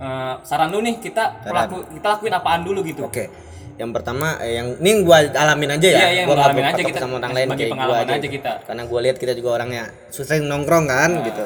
Eh, 0.03 0.35
saran 0.42 0.74
lu 0.74 0.83
nih 0.83 0.98
kita 0.98 1.46
pelaku, 1.46 1.87
kita 1.94 2.07
lakuin 2.18 2.35
apaan 2.35 2.66
dulu 2.66 2.83
gitu. 2.83 3.07
Oke. 3.07 3.31
Yang 3.80 3.90
pertama 3.96 4.36
eh, 4.38 4.60
yang 4.60 4.76
ini 4.76 5.00
gua 5.00 5.24
alamin 5.24 5.70
aja 5.72 5.88
ya. 5.88 5.96
Iya, 5.96 6.08
iya, 6.12 6.22
gua 6.28 6.36
nggak 6.36 6.52
ngalamin 6.52 6.66
aja 6.68 6.82
kita. 6.84 6.98
sama 7.00 7.14
orang 7.16 7.32
lain 7.32 7.48
kayak 7.50 7.72
gua 7.72 7.96
aja. 7.96 8.12
aja 8.12 8.28
kita. 8.28 8.52
Karena 8.68 8.82
gua 8.84 9.00
lihat 9.00 9.16
kita 9.16 9.32
juga 9.32 9.48
orangnya 9.56 9.82
susah 10.08 10.36
nongkrong 10.36 10.84
kan 10.84 11.10
Nah. 11.10 11.24
gitu. 11.24 11.44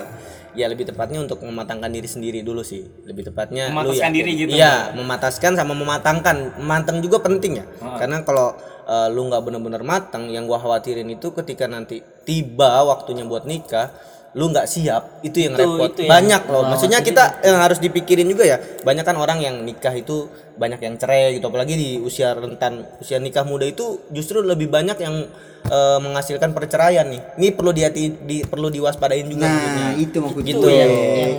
Ya 0.55 0.67
lebih 0.67 0.87
tepatnya 0.87 1.19
untuk 1.19 1.43
mematangkan 1.43 1.91
diri 1.91 2.07
sendiri 2.07 2.43
dulu 2.43 2.63
sih. 2.63 2.83
Lebih 3.07 3.31
tepatnya 3.31 3.71
lu 3.71 3.75
Memataskan 3.75 4.07
yakin. 4.07 4.15
diri 4.15 4.31
gitu. 4.37 4.51
Iya, 4.51 4.75
memataskan 4.93 5.53
sama 5.55 5.75
mematangkan. 5.75 6.37
Memantang 6.59 6.99
juga 6.99 7.19
penting 7.19 7.59
ya. 7.59 7.67
Ah. 7.79 7.99
Karena 7.99 8.23
kalau 8.23 8.55
eh, 8.85 9.09
lu 9.09 9.27
nggak 9.27 9.41
bener-bener 9.41 9.81
matang, 9.81 10.27
yang 10.27 10.45
gua 10.45 10.59
khawatirin 10.59 11.07
itu 11.09 11.31
ketika 11.33 11.65
nanti 11.65 12.03
tiba 12.23 12.83
waktunya 12.83 13.23
buat 13.23 13.47
nikah, 13.47 13.95
lu 14.35 14.51
nggak 14.51 14.67
siap 14.67 15.23
itu 15.23 15.41
yang 15.41 15.55
Itu- 15.55 15.63
repot 15.79 15.95
itu 15.95 16.01
yang 16.05 16.11
banyak 16.11 16.43
loh 16.51 16.67
maksudnya 16.67 16.99
kita 17.01 17.39
yang 17.41 17.63
harus 17.63 17.79
dipikirin 17.79 18.27
juga 18.27 18.43
ya 18.43 18.59
banyak 18.83 19.07
kan 19.07 19.15
orang 19.15 19.39
yang 19.39 19.63
nikah 19.63 19.95
itu 19.95 20.27
banyak 20.55 20.81
yang 20.81 20.95
cerai 20.95 21.35
gitu. 21.35 21.47
Apalagi 21.47 21.75
di 21.75 21.89
usia 21.99 22.33
rentan 22.33 22.87
usia 22.99 23.19
nikah 23.19 23.43
muda 23.43 23.65
itu 23.65 23.85
justru 24.09 24.39
lebih 24.39 24.67
banyak 24.67 24.97
yang 24.97 25.27
eh, 25.65 25.99
menghasilkan 25.99 26.53
perceraian 26.53 27.05
nih. 27.05 27.23
Ini 27.35 27.49
perlu 27.51 27.71
di, 27.71 27.83
di 28.21 28.37
perlu 28.43 28.69
diwaspadain 28.69 29.25
juga 29.25 29.47
nah 29.47 29.91
itu 29.93 30.15
maksud 30.15 30.43
Gitu. 30.43 30.61
gue. 30.61 30.71
Yang- 30.71 30.93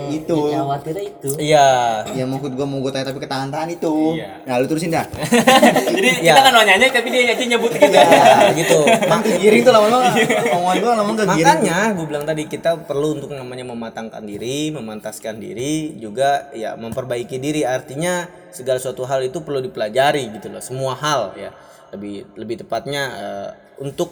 itu 0.08 0.36
yang 0.48 0.64
khawatirnya 0.64 1.04
itu. 1.06 1.28
Iya. 1.36 1.68
Yang 2.12 2.28
maksud 2.30 2.52
gue 2.52 2.66
mau 2.66 2.78
gue 2.78 2.90
tanya 2.90 3.06
tapi 3.06 3.20
ketahan-tahan 3.20 3.68
itu. 3.70 3.94
Iya. 4.16 4.30
nah 4.42 4.54
lu 4.56 4.66
terusin 4.66 4.90
dah. 4.90 5.06
Jadi 5.96 6.08
Ya. 6.20 6.34
kita 6.34 6.42
kan 6.42 6.52
mau 6.52 6.64
nanya 6.64 6.86
tapi 6.90 7.08
dia 7.08 7.22
aja 7.28 7.44
nyebut 7.44 7.70
gitu. 7.70 7.86
ya 7.88 8.06
gitu. 8.52 8.78
Emang 8.84 9.20
kegiring 9.22 9.62
tuh 9.62 9.72
lama-lama. 9.72 10.08
Omongan 10.52 10.76
gue 10.76 10.90
lama 10.92 11.12
kegiring 11.14 11.46
Makanya 11.46 11.78
gue 11.94 12.06
bilang 12.06 12.24
tadi 12.24 12.42
kita 12.44 12.70
perlu 12.80 13.08
untuk 13.14 13.30
namanya 13.30 13.64
mematangkan 13.64 14.22
diri, 14.22 14.68
memantaskan 14.70 15.38
diri, 15.38 15.94
juga 15.96 16.50
ya 16.50 16.74
memperbaiki 16.74 17.36
diri. 17.36 17.62
Artinya 17.62 18.26
segala 18.56 18.80
suatu 18.80 19.04
hal 19.04 19.20
itu 19.28 19.44
perlu 19.44 19.60
dipelajari 19.60 20.32
gitu 20.32 20.48
loh. 20.48 20.64
Semua 20.64 20.96
hal 20.96 21.36
ya. 21.36 21.52
Lebih 21.92 22.32
lebih 22.40 22.64
tepatnya 22.64 23.02
eh, 23.12 23.50
untuk 23.84 24.10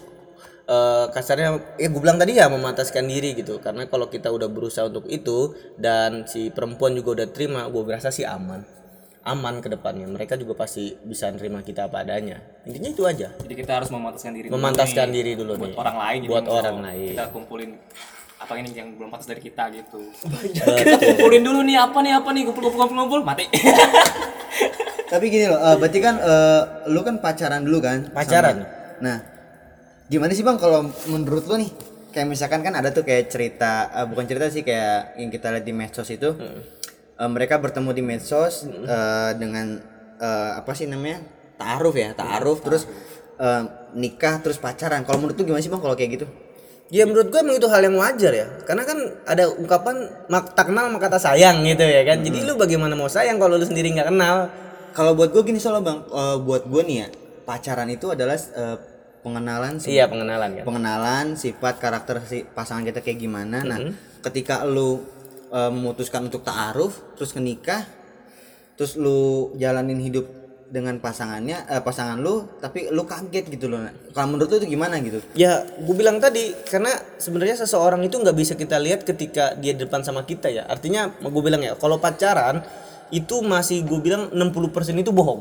eh, 0.69 1.07
kasarnya 1.09 1.81
ya 1.81 1.89
gue 1.89 2.01
bilang 2.01 2.21
tadi 2.21 2.37
ya 2.37 2.53
memantaskan 2.53 3.09
diri 3.09 3.33
gitu. 3.33 3.57
Karena 3.65 3.89
kalau 3.89 4.13
kita 4.13 4.29
udah 4.29 4.53
berusaha 4.53 4.85
untuk 4.85 5.09
itu 5.09 5.57
dan 5.81 6.29
si 6.29 6.53
perempuan 6.53 6.93
juga 6.93 7.25
udah 7.25 7.29
terima, 7.33 7.65
gue 7.73 7.83
berasa 7.83 8.13
sih 8.13 8.29
aman. 8.29 8.61
Aman 9.25 9.65
ke 9.65 9.73
depannya. 9.73 10.05
Mereka 10.05 10.37
juga 10.37 10.53
pasti 10.53 10.93
bisa 11.01 11.33
nerima 11.33 11.65
kita 11.65 11.89
apa 11.89 12.05
adanya. 12.05 12.45
Intinya 12.69 12.93
itu 12.93 13.09
aja. 13.09 13.33
Jadi 13.33 13.55
kita 13.57 13.81
harus 13.81 13.89
memantaskan 13.89 14.37
diri. 14.37 14.47
dulu 14.53 14.61
Memantaskan 14.61 15.07
nih. 15.09 15.17
diri 15.17 15.33
dulu 15.33 15.53
buat 15.57 15.73
nih. 15.73 15.81
orang 15.81 15.97
lain. 15.97 16.21
Buat 16.29 16.45
kalau 16.45 16.61
orang 16.61 16.79
lain. 16.85 17.15
Kita 17.17 17.27
kumpulin 17.33 17.71
apa 18.45 18.53
ini 18.55 18.71
yang 18.71 18.93
belum 18.93 19.09
pantas 19.09 19.25
dari 19.25 19.41
kita 19.41 19.73
gitu 19.73 20.05
kita 20.77 20.97
kumpulin 20.99 21.41
dulu 21.41 21.61
nih 21.63 21.77
apa 21.79 21.99
nih 21.99 22.13
apa 22.13 22.29
nih 22.31 22.43
kumpul 22.45 22.63
kumpul 22.63 22.81
kumpul, 22.83 22.97
kumpul 22.99 23.21
mati 23.23 23.49
Tapi 25.05 25.31
gini 25.31 25.47
loh, 25.47 25.61
eh, 25.61 25.77
berarti 25.77 25.99
kan 26.01 26.17
eh, 26.17 26.61
lu 26.89 27.01
kan 27.01 27.17
pacaran 27.19 27.63
dulu 27.63 27.79
kan? 27.79 28.11
Pacaran. 28.11 28.57
sama- 28.57 28.73
Nah, 28.97 29.17
gimana 30.07 30.33
sih 30.33 30.43
bang 30.43 30.57
kalau 30.57 30.81
menurut 31.07 31.45
lu 31.45 31.55
nih? 31.57 31.71
Kayak 32.11 32.29
misalkan 32.29 32.61
kan 32.61 32.75
ada 32.75 32.91
tuh 32.91 33.03
kayak 33.03 33.29
cerita, 33.29 33.73
eh, 33.93 34.07
bukan 34.07 34.25
cerita 34.25 34.47
sih 34.49 34.63
kayak 34.63 35.15
yang 35.17 35.31
kita 35.31 35.51
lihat 35.51 35.63
di 35.63 35.73
medsos 35.73 36.09
itu, 36.09 36.35
Eh, 37.15 37.31
mereka 37.31 37.57
bertemu 37.57 37.91
di 37.93 38.03
medsos 38.03 38.67
eh, 38.67 39.31
dengan 39.35 39.79
eh, 40.19 40.51
apa 40.57 40.75
sih 40.75 40.85
namanya? 40.85 41.23
Taaruf 41.55 41.95
ya, 41.95 42.11
taaruf, 42.13 42.59
terus 42.59 42.83
eh, 43.37 43.63
nikah, 43.95 44.43
terus 44.43 44.59
pacaran. 44.59 45.03
Kalau 45.03 45.21
menurut 45.21 45.37
lu 45.37 45.47
gimana 45.47 45.61
sih 45.61 45.71
bang 45.71 45.79
kalau 45.79 45.95
kayak 45.95 46.11
gitu? 46.13 46.27
Ya 46.93 47.09
menurut 47.09 47.33
gue 47.33 47.41
emang 47.41 47.57
itu 47.57 47.69
hal 47.71 47.81
yang 47.85 47.97
wajar 47.97 48.33
ya. 48.33 48.47
Karena 48.69 48.85
kan 48.85 48.99
ada 49.25 49.49
ungkapan 49.49 49.97
mak 50.29 50.53
tak 50.53 50.69
kenal 50.69 50.93
maka 50.93 51.09
kata 51.09 51.19
sayang 51.21 51.65
gitu 51.65 51.85
ya 51.85 52.03
kan. 52.05 52.21
Jadi 52.21 52.45
lu 52.45 52.61
bagaimana 52.61 52.93
mau 52.93 53.09
sayang 53.09 53.41
kalau 53.41 53.57
lu 53.57 53.65
sendiri 53.65 53.93
nggak 53.95 54.09
kenal? 54.13 54.53
Kalau 54.95 55.17
buat 55.17 55.35
gue 55.35 55.43
gini 55.43 55.59
soalnya 55.59 55.91
bang, 55.91 55.99
eh, 56.07 56.37
buat 56.39 56.71
gue 56.71 56.83
nih 56.87 56.97
ya, 57.03 57.09
pacaran 57.43 57.91
itu 57.91 58.15
adalah 58.15 58.39
eh, 58.39 58.77
pengenalan 59.25 59.81
sih. 59.81 59.97
Iya 59.97 60.07
pengenalan 60.07 60.61
kan. 60.61 60.65
Pengenalan 60.69 61.27
sifat 61.35 61.81
karakter 61.81 62.21
si 62.29 62.45
pasangan 62.45 62.85
kita 62.85 63.01
kayak 63.01 63.19
gimana. 63.19 63.65
Nah 63.65 63.79
ketika 64.25 64.65
lu 64.65 65.05
e, 65.53 65.61
memutuskan 65.69 66.27
untuk 66.27 66.41
taaruf 66.41 67.01
terus 67.15 67.37
ke 67.37 67.41
nikah 67.45 67.85
terus 68.75 68.97
lu 68.97 69.53
jalanin 69.61 70.01
hidup 70.01 70.27
dengan 70.75 70.99
pasangannya 70.99 71.71
eh, 71.71 71.79
pasangan 71.79 72.19
lu 72.19 72.59
tapi 72.59 72.91
lu 72.91 73.07
kaget 73.07 73.47
gitu 73.47 73.71
loh 73.71 73.87
kalau 74.11 74.35
menurut 74.35 74.51
lu 74.51 74.57
itu 74.59 74.75
gimana 74.75 74.99
gitu? 74.99 75.23
Ya 75.39 75.63
gue 75.63 75.95
bilang 75.95 76.19
tadi 76.19 76.51
Karena 76.67 76.91
sebenarnya 77.23 77.63
seseorang 77.63 78.03
itu 78.03 78.19
nggak 78.19 78.35
bisa 78.35 78.59
kita 78.59 78.83
lihat 78.83 79.07
ketika 79.07 79.55
dia 79.55 79.71
di 79.71 79.87
depan 79.87 80.03
sama 80.03 80.27
kita 80.27 80.51
ya. 80.51 80.67
Artinya 80.67 81.15
gue 81.23 81.43
bilang 81.43 81.63
ya 81.63 81.79
Kalau 81.79 82.03
pacaran 82.03 82.67
itu 83.15 83.39
masih 83.47 83.87
gue 83.87 84.03
bilang 84.03 84.35
60% 84.35 84.99
itu 84.99 85.15
bohong. 85.15 85.39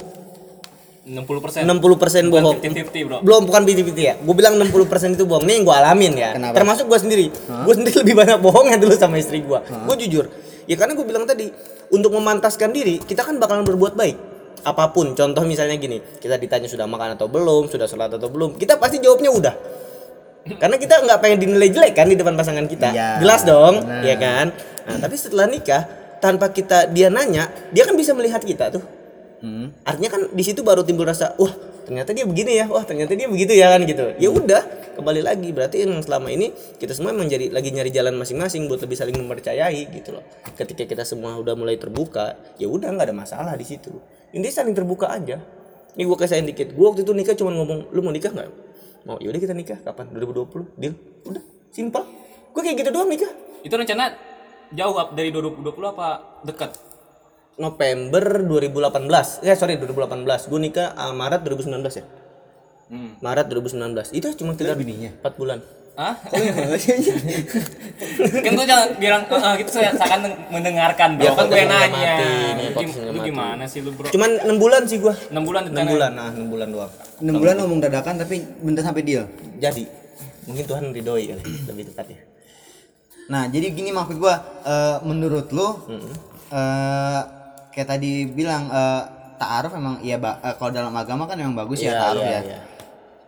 60% 1.10 1.65
60% 1.65 2.30
bohong. 2.30 2.58
50-50 2.62 3.08
bro. 3.10 3.17
Belum 3.26 3.41
bukan 3.50 3.62
50-50 3.65 3.98
ya. 3.98 4.13
Gue 4.22 4.36
bilang 4.38 4.54
60% 4.62 5.17
itu 5.17 5.26
bohong. 5.26 5.43
Ini 5.50 5.54
yang 5.58 5.63
gue 5.65 5.76
alamin 5.82 6.13
ya. 6.13 6.30
Kenapa? 6.38 6.54
termasuk 6.62 6.86
gue 6.86 7.00
sendiri. 7.02 7.26
Gue 7.34 7.74
sendiri 7.74 7.96
lebih 8.06 8.15
banyak 8.22 8.38
bohongnya 8.38 8.78
dulu 8.78 8.93
sama 8.93 9.17
istri 9.17 9.41
gue 9.41 9.60
gue 9.65 9.96
jujur. 10.06 10.30
Ya 10.69 10.78
karena 10.78 10.93
gue 10.93 11.06
bilang 11.10 11.26
tadi 11.26 11.50
untuk 11.89 12.13
memantaskan 12.13 12.69
diri 12.69 13.02
kita 13.02 13.26
kan 13.26 13.41
bakalan 13.41 13.65
berbuat 13.65 13.98
baik 13.98 14.33
apa 14.63 14.89
pun. 14.95 15.13
Contoh 15.13 15.43
misalnya 15.43 15.76
gini 15.76 15.99
kita 16.19 16.39
ditanya 16.39 16.71
sudah 16.71 16.88
makan 16.88 17.19
atau 17.19 17.28
belum 17.28 17.67
sudah 17.67 17.86
sholat 17.86 18.12
atau 18.15 18.32
belum 18.32 18.56
kita 18.56 18.80
pasti 18.80 19.04
jawabnya 19.04 19.30
udah. 19.30 19.56
Karena 20.60 20.76
kita 20.76 20.99
nggak 21.04 21.19
pengen 21.23 21.39
dinilai 21.39 21.69
jelek 21.71 21.93
kan 21.95 22.08
di 22.12 22.19
depan 22.19 22.36
pasangan 22.36 22.67
kita. 22.67 22.91
Iya, 22.91 23.23
jelas 23.23 23.47
dong 23.47 23.80
benar. 23.84 24.04
ya 24.04 24.15
kan? 24.19 24.45
Nah 24.88 24.97
tapi 24.99 25.15
setelah 25.15 25.47
nikah 25.47 25.88
tanpa 26.19 26.52
kita 26.52 26.91
dia 26.91 27.08
nanya 27.08 27.47
dia 27.71 27.88
kan 27.88 27.95
bisa 27.95 28.12
melihat 28.15 28.43
kita 28.43 28.71
tuh. 28.71 28.84
Hmm. 29.43 29.76
artinya 29.84 30.08
kan 30.08 30.21
di 30.32 30.39
situ 30.39 30.63
baru 30.63 30.88
timbul 30.88 31.04
rasa 31.04 31.36
wah 31.36 31.52
ternyata 31.84 32.15
dia 32.15 32.23
begini 32.23 32.63
ya 32.63 32.63
wah 32.63 32.80
ternyata 32.88 33.12
dia 33.12 33.28
begitu 33.28 33.52
ya 33.52 33.76
kan 33.76 33.84
gitu. 33.84 34.15
Ya 34.15 34.32
udah 34.32 34.63
kembali 34.95 35.19
lagi. 35.19 35.52
Berarti 35.52 35.84
yang 35.84 35.99
selama 35.99 36.32
ini 36.32 36.56
kita 36.80 36.95
semua 36.95 37.12
menjadi 37.12 37.52
lagi 37.52 37.76
nyari 37.76 37.91
jalan 37.91 38.15
masing-masing 38.15 38.71
buat 38.71 38.80
lebih 38.80 38.95
saling 38.95 39.19
mempercayai 39.19 39.84
gitu 39.91 40.15
loh. 40.15 40.23
Ketika 40.56 40.88
kita 40.88 41.04
semua 41.04 41.36
udah 41.36 41.60
mulai 41.60 41.76
terbuka 41.76 42.39
ya 42.56 42.71
udah 42.71 42.88
nggak 42.95 43.12
ada 43.12 43.15
masalah 43.15 43.54
di 43.60 43.67
situ 43.67 43.91
ini 44.34 44.50
saling 44.50 44.74
terbuka 44.74 45.13
aja. 45.13 45.39
Ini 45.93 46.04
gua 46.10 46.17
kasain 46.17 46.43
dikit. 46.43 46.74
Gua 46.74 46.91
waktu 46.91 47.06
itu 47.06 47.13
nikah 47.13 47.38
cuma 47.38 47.54
ngomong 47.54 47.93
lu 47.93 48.02
mau 48.02 48.10
nikah 48.10 48.34
nggak? 48.34 48.50
Mau 49.06 49.22
yaudah 49.22 49.39
kita 49.39 49.54
nikah. 49.54 49.78
Kapan? 49.86 50.10
2020 50.12 50.74
deal. 50.82 50.93
Udah. 51.30 51.43
Simpel. 51.69 52.04
Gua 52.50 52.62
kayak 52.65 52.82
gitu 52.82 52.89
doang 52.89 53.08
nikah. 53.08 53.30
Itu 53.62 53.78
rencana 53.78 54.17
jauh 54.74 54.98
up 54.98 55.13
dari 55.13 55.30
2020 55.30 55.69
apa 55.93 56.41
dekat? 56.43 56.74
November 57.54 58.41
2018 58.50 59.46
ya 59.46 59.54
sorry 59.54 59.78
2018 59.78 60.26
gue 60.26 60.58
nikah 60.58 60.98
ah, 60.98 61.13
Maret 61.13 61.46
2019 61.46 62.02
ya? 62.02 62.06
Hmm. 62.89 63.13
Maret 63.22 63.46
2019 63.54 64.17
itu 64.17 64.26
cuma 64.41 64.58
tiga 64.58 64.74
bininya? 64.74 65.13
4 65.22 65.38
bulan 65.38 65.62
ah 65.93 66.17
kan 68.41 68.51
tuh 68.58 68.65
jangan 68.65 68.88
bilang 68.97 69.21
eh, 69.29 69.53
gitu 69.62 69.69
saya 69.77 69.93
seakan 69.93 70.25
mendengarkan 70.49 71.21
bro 71.21 71.25
Ya, 71.29 71.32
kan 71.38 71.45
gue 71.45 71.60
yang 71.62 71.69
nanya. 71.69 72.13
Lu 73.13 73.19
gimana 73.21 73.63
sih 73.69 73.86
lu 73.86 73.93
bro? 73.93 74.10
Cuman 74.10 74.41
6 74.41 74.58
bulan 74.58 74.82
sih 74.89 74.97
gua. 74.97 75.13
6 75.13 75.38
bulan 75.45 75.69
6 75.69 75.93
bulan 75.93 76.12
nah 76.17 76.34
6 76.34 76.49
bulan 76.49 76.67
doang. 76.73 76.91
6 77.21 77.29
bulan 77.29 77.56
ngomong 77.62 77.79
dadakan 77.86 78.17
tapi 78.25 78.41
bentar 78.41 78.82
sampai 78.82 79.06
deal. 79.06 79.29
Jadi 79.62 79.86
mungkin 80.49 80.65
Tuhan 80.65 80.84
ridhoi 80.89 81.23
kali 81.29 81.43
lebih 81.69 81.84
tepatnya. 81.93 82.19
Nah, 83.23 83.47
jadi 83.47 83.71
gini 83.71 83.93
maksud 83.95 84.17
gua, 84.19 84.36
eh, 84.65 84.97
menurut 85.06 85.53
lu 85.53 85.77
eh, 86.49 87.21
kayak 87.69 87.88
tadi 87.88 88.25
bilang 88.25 88.65
eh, 88.73 89.01
ta'aruf 89.38 89.77
emang 89.77 90.01
iya 90.01 90.17
eh, 90.17 90.53
kalau 90.58 90.71
dalam 90.73 90.93
agama 90.97 91.29
kan 91.29 91.38
emang 91.38 91.53
bagus 91.53 91.86
ya 91.86 91.93
Iya, 91.93 91.99
ta'aruf 92.01 92.23
iya, 92.25 92.34
ya. 92.34 92.41
iya. 92.41 92.60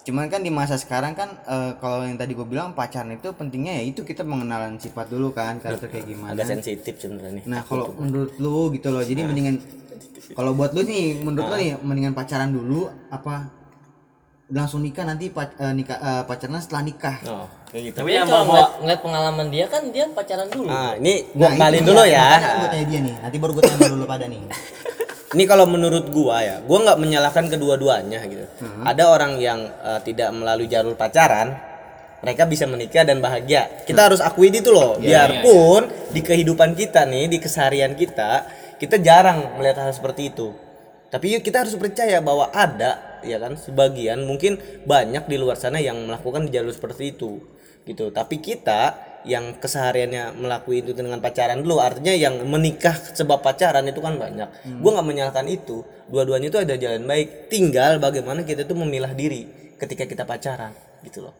Cuman 0.06 0.30
kan 0.30 0.39
di 0.39 0.50
masa 0.50 0.78
sekarang 0.78 1.12
kan 1.12 1.34
eh, 1.44 1.72
kalau 1.76 2.06
yang 2.06 2.13
tadi 2.13 2.32
gue 2.32 2.46
bilang 2.46 2.72
pacaran 2.72 3.10
itu 3.12 3.34
pentingnya 3.34 3.74
ya 3.76 3.84
itu 3.84 4.02
kita 4.02 4.22
mengenalan 4.22 4.78
sifat 4.78 5.10
dulu 5.10 5.34
kan 5.34 5.58
karakter 5.58 5.89
kayak 5.89 6.06
gimana. 6.06 6.32
agak 6.32 6.46
sensitif 6.52 6.94
sebenarnya 6.96 7.41
Nah, 7.44 7.62
kalau 7.62 7.89
menurut 7.91 8.38
lu 8.38 8.70
gitu 8.72 8.88
loh. 8.88 9.02
Jadi 9.02 9.22
mendingan 9.22 9.58
kalau 10.32 10.54
buat 10.54 10.72
lu 10.72 10.82
nih 10.82 11.20
menurut 11.20 11.46
lu 11.48 11.56
nih 11.56 11.72
mendingan 11.80 12.13
pacaran 12.13 12.50
dulu 12.50 12.86
apa 13.10 13.50
langsung 14.46 14.86
nikah 14.86 15.02
nanti 15.04 15.34
pac- 15.34 15.58
eh, 15.58 15.74
nikah 15.74 15.98
eh, 15.98 16.24
pacaran 16.24 16.62
setelah 16.62 16.86
nikah. 16.86 17.18
oh 17.26 17.50
kayak 17.65 17.82
gitu 17.84 17.96
tapi 17.98 18.06
Tapi 18.06 18.13
yang 18.13 18.28
bawa 18.30 18.44
ngeliat, 18.46 18.70
ngeliat 18.78 19.00
pengalaman 19.02 19.48
dia 19.50 19.65
kan 19.65 19.82
dia 19.89 20.06
pacaran 20.08 20.48
dulu. 20.48 20.70
nah 20.70 20.94
ini 20.94 21.13
gua 21.34 21.50
Nah, 21.50 21.70
dulu 21.74 22.04
dia. 22.04 22.13
ya 22.13 22.26
Makanya 22.32 22.54
gue 22.56 22.70
tanya 22.70 22.86
dia 22.86 23.00
nih. 23.02 23.15
Nanti 23.20 23.38
baru 23.41 23.52
gue 23.52 23.63
tanya 23.65 23.89
dulu 23.89 24.04
pada 24.06 24.26
nih. 24.28 24.41
Ini 25.36 25.43
kalau 25.43 25.67
menurut 25.67 26.08
gua 26.15 26.39
ya, 26.39 26.56
gua 26.63 26.88
nggak 26.88 27.00
menyalahkan 27.04 27.52
kedua-duanya 27.52 28.24
gitu. 28.24 28.48
Ada 28.88 29.04
orang 29.12 29.36
yang 29.43 29.67
eh, 29.67 30.00
tidak 30.08 30.32
melalui 30.32 30.71
jalur 30.71 30.95
pacaran, 30.95 31.52
mereka 32.24 32.48
bisa 32.48 32.63
menikah 32.65 33.04
dan 33.04 33.19
bahagia. 33.19 33.84
Kita 33.84 34.08
harus 34.08 34.24
akui 34.24 34.50
itu 34.50 34.71
loh. 34.71 34.95
Biarpun 34.98 35.91
di 36.15 36.24
kehidupan 36.24 36.74
kita 36.74 37.04
nih, 37.04 37.28
di 37.28 37.38
keseharian 37.43 37.93
kita, 38.00 38.48
kita 38.80 38.95
jarang 39.04 39.60
melihat 39.60 39.84
hal 39.84 39.91
seperti 39.91 40.32
itu. 40.32 40.56
Tapi 41.12 41.38
yuk 41.38 41.43
kita 41.45 41.63
harus 41.63 41.76
percaya 41.78 42.19
bahwa 42.19 42.50
ada 42.52 43.21
ya 43.21 43.38
kan 43.38 43.56
sebagian 43.56 44.26
mungkin 44.26 44.58
banyak 44.84 45.30
di 45.30 45.38
luar 45.38 45.56
sana 45.56 45.80
yang 45.80 45.95
melakukan 46.08 46.50
jalur 46.50 46.74
seperti 46.74 47.13
itu 47.13 47.43
gitu. 47.86 48.10
Tapi 48.10 48.41
kita 48.41 48.95
yang 49.26 49.58
kesehariannya 49.58 50.38
melakukan 50.38 50.78
itu 50.86 50.92
dengan 50.94 51.18
pacaran 51.20 51.62
dulu. 51.66 51.82
Artinya 51.82 52.14
yang 52.14 52.40
menikah 52.46 52.94
sebab 52.94 53.42
pacaran 53.42 53.86
itu 53.90 54.00
kan 54.00 54.16
banyak. 54.16 54.50
Gua 54.80 54.92
nggak 54.96 55.08
menyalahkan 55.08 55.46
itu. 55.50 55.82
Dua-duanya 56.10 56.48
itu 56.54 56.60
ada 56.62 56.74
jalan 56.78 57.04
baik. 57.10 57.50
Tinggal 57.50 57.98
bagaimana 57.98 58.46
kita 58.46 58.64
tuh 58.64 58.78
memilah 58.78 59.12
diri 59.18 59.74
ketika 59.82 60.06
kita 60.06 60.24
pacaran 60.24 60.72
gitu 61.04 61.26
loh. 61.26 61.36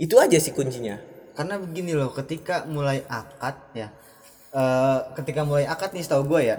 Itu 0.00 0.18
aja 0.18 0.38
sih 0.40 0.54
kuncinya. 0.54 0.98
Karena 1.32 1.56
begini 1.56 1.96
loh, 1.96 2.12
ketika 2.12 2.68
mulai 2.68 3.04
akad 3.08 3.56
ya, 3.72 3.88
eh, 4.52 4.98
ketika 5.16 5.48
mulai 5.48 5.64
akad 5.64 5.96
nih 5.96 6.04
setahu 6.04 6.28
gue 6.28 6.40
ya, 6.44 6.56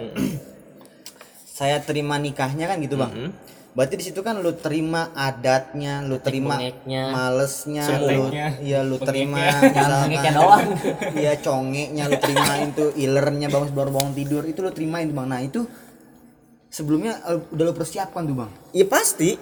saya 1.57 1.77
terima 1.81 2.17
nikahnya 2.17 2.65
kan 2.65 2.81
gitu 2.81 2.97
bang. 2.97 3.33
Berarti 3.73 3.97
di 3.97 4.05
situ 4.05 4.21
kan 4.21 4.37
lu 4.37 4.53
terima 4.53 5.09
adatnya, 5.17 6.05
lu 6.05 6.21
terima 6.21 6.61
bengeknya. 6.61 7.09
malesnya, 7.09 7.85
lu 7.97 8.29
Bengeknya. 8.29 8.47
ya 8.61 8.79
lu 8.85 8.97
terima 9.01 9.37
misalkan 9.65 10.33
doang. 10.37 10.67
Iya 11.25 11.33
congeknya 11.41 12.03
lu 12.05 12.17
terima 12.21 12.53
itu 12.61 12.85
ilernya 12.93 13.49
bangun 13.49 13.73
baru 13.73 13.89
bangun 13.89 14.13
tidur 14.13 14.45
itu 14.45 14.61
lu 14.61 14.69
terima 14.69 15.01
itu 15.01 15.09
bang. 15.11 15.25
Nah 15.25 15.41
itu 15.41 15.65
sebelumnya 16.69 17.17
eh, 17.25 17.41
udah 17.49 17.63
lu 17.65 17.73
persiapkan 17.73 18.21
tuh 18.23 18.37
bang. 18.45 18.51
ya 18.71 18.85
pasti 18.85 19.37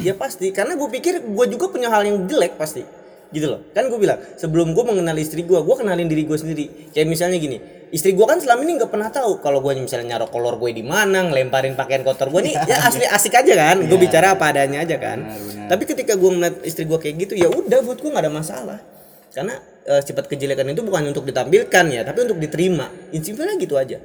ya 0.00 0.14
pasti 0.14 0.48
karena 0.48 0.78
gue 0.78 0.88
pikir 0.88 1.26
gue 1.26 1.46
juga 1.50 1.66
punya 1.68 1.90
hal 1.90 2.06
yang 2.06 2.24
jelek 2.24 2.54
pasti 2.56 2.82
gitu 3.30 3.46
loh. 3.48 3.60
Kan 3.72 3.88
gue 3.88 3.98
bilang 4.00 4.18
sebelum 4.36 4.74
gue 4.74 4.84
mengenal 4.84 5.16
istri 5.16 5.46
gue 5.46 5.56
gue 5.56 5.74
kenalin 5.76 6.08
diri 6.10 6.26
gue 6.26 6.38
sendiri. 6.38 6.64
Kayak 6.92 7.06
misalnya 7.08 7.38
gini 7.38 7.58
istri 7.94 8.10
gue 8.10 8.26
kan 8.26 8.42
selama 8.42 8.66
ini 8.66 8.82
nggak 8.82 8.90
pernah 8.90 9.06
tahu 9.06 9.38
kalau 9.38 9.62
gue 9.62 9.78
misalnya 9.78 10.18
nyarok 10.18 10.34
kolor 10.34 10.58
gue 10.58 10.74
di 10.74 10.82
mana 10.82 11.30
ngelemparin 11.30 11.78
pakaian 11.78 12.02
kotor 12.02 12.26
gue 12.34 12.50
nih 12.50 12.54
ya 12.70 12.82
asli 12.90 13.06
asik 13.06 13.38
aja 13.38 13.54
kan? 13.54 13.86
Gue 13.86 13.98
bicara 14.02 14.34
apa 14.34 14.50
adanya 14.50 14.82
aja 14.82 14.98
kan? 14.98 15.22
Tapi 15.70 15.82
ketika 15.86 16.18
gue 16.18 16.30
ngeliat 16.34 16.66
istri 16.66 16.90
gue 16.90 16.98
kayak 16.98 17.14
gitu 17.22 17.38
ya 17.38 17.46
udah 17.46 17.78
buat 17.86 18.02
gue 18.02 18.10
nggak 18.10 18.24
ada 18.26 18.32
masalah. 18.34 18.78
Karena 19.30 19.54
eh, 19.86 20.02
sifat 20.02 20.26
kejelekan 20.26 20.66
itu 20.74 20.82
bukan 20.82 21.14
untuk 21.14 21.22
ditampilkan 21.22 21.84
ya 21.94 22.02
tapi 22.02 22.26
untuk 22.26 22.42
diterima. 22.42 22.90
Intinya 23.14 23.54
gitu 23.54 23.78
aja. 23.78 24.02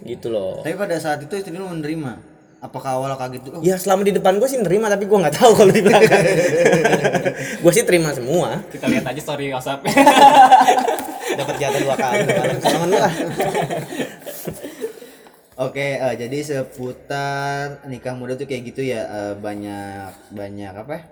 Gitu 0.00 0.26
loh. 0.32 0.64
Tapi 0.64 0.72
pada 0.72 0.96
saat 0.96 1.20
itu 1.20 1.36
istri 1.36 1.52
lu 1.52 1.68
menerima. 1.68 2.35
Apakah 2.66 2.98
awal 2.98 3.14
kaget? 3.14 3.46
Oh, 3.54 3.62
Ya 3.62 3.78
selama 3.78 4.02
di 4.02 4.10
depan 4.10 4.42
gue 4.42 4.48
sih 4.50 4.58
nerima 4.58 4.90
tapi 4.90 5.06
gue 5.06 5.14
nggak 5.14 5.38
tahu 5.38 5.54
kalau 5.54 5.70
di 5.70 5.82
belakang. 5.86 6.18
gue 7.62 7.72
sih 7.72 7.86
terima 7.86 8.10
semua. 8.10 8.58
kita 8.74 8.90
lihat 8.90 9.06
aja 9.06 9.20
story 9.22 9.54
WhatsApp 9.54 9.86
Dapat 11.38 11.54
jatah 11.62 11.80
dua 11.80 11.94
kali. 11.94 12.26
Jangan 12.58 12.86
lu 12.90 12.98
ah. 12.98 13.14
Oke, 15.56 15.96
eh, 15.96 16.14
jadi 16.20 16.38
seputar 16.44 17.86
nikah 17.88 18.12
muda 18.18 18.34
tuh 18.36 18.44
kayak 18.44 18.74
gitu 18.74 18.82
ya 18.84 19.06
eh, 19.06 19.34
banyak 19.38 20.34
banyak 20.34 20.74
apa? 20.74 20.92
ya? 20.92 21.02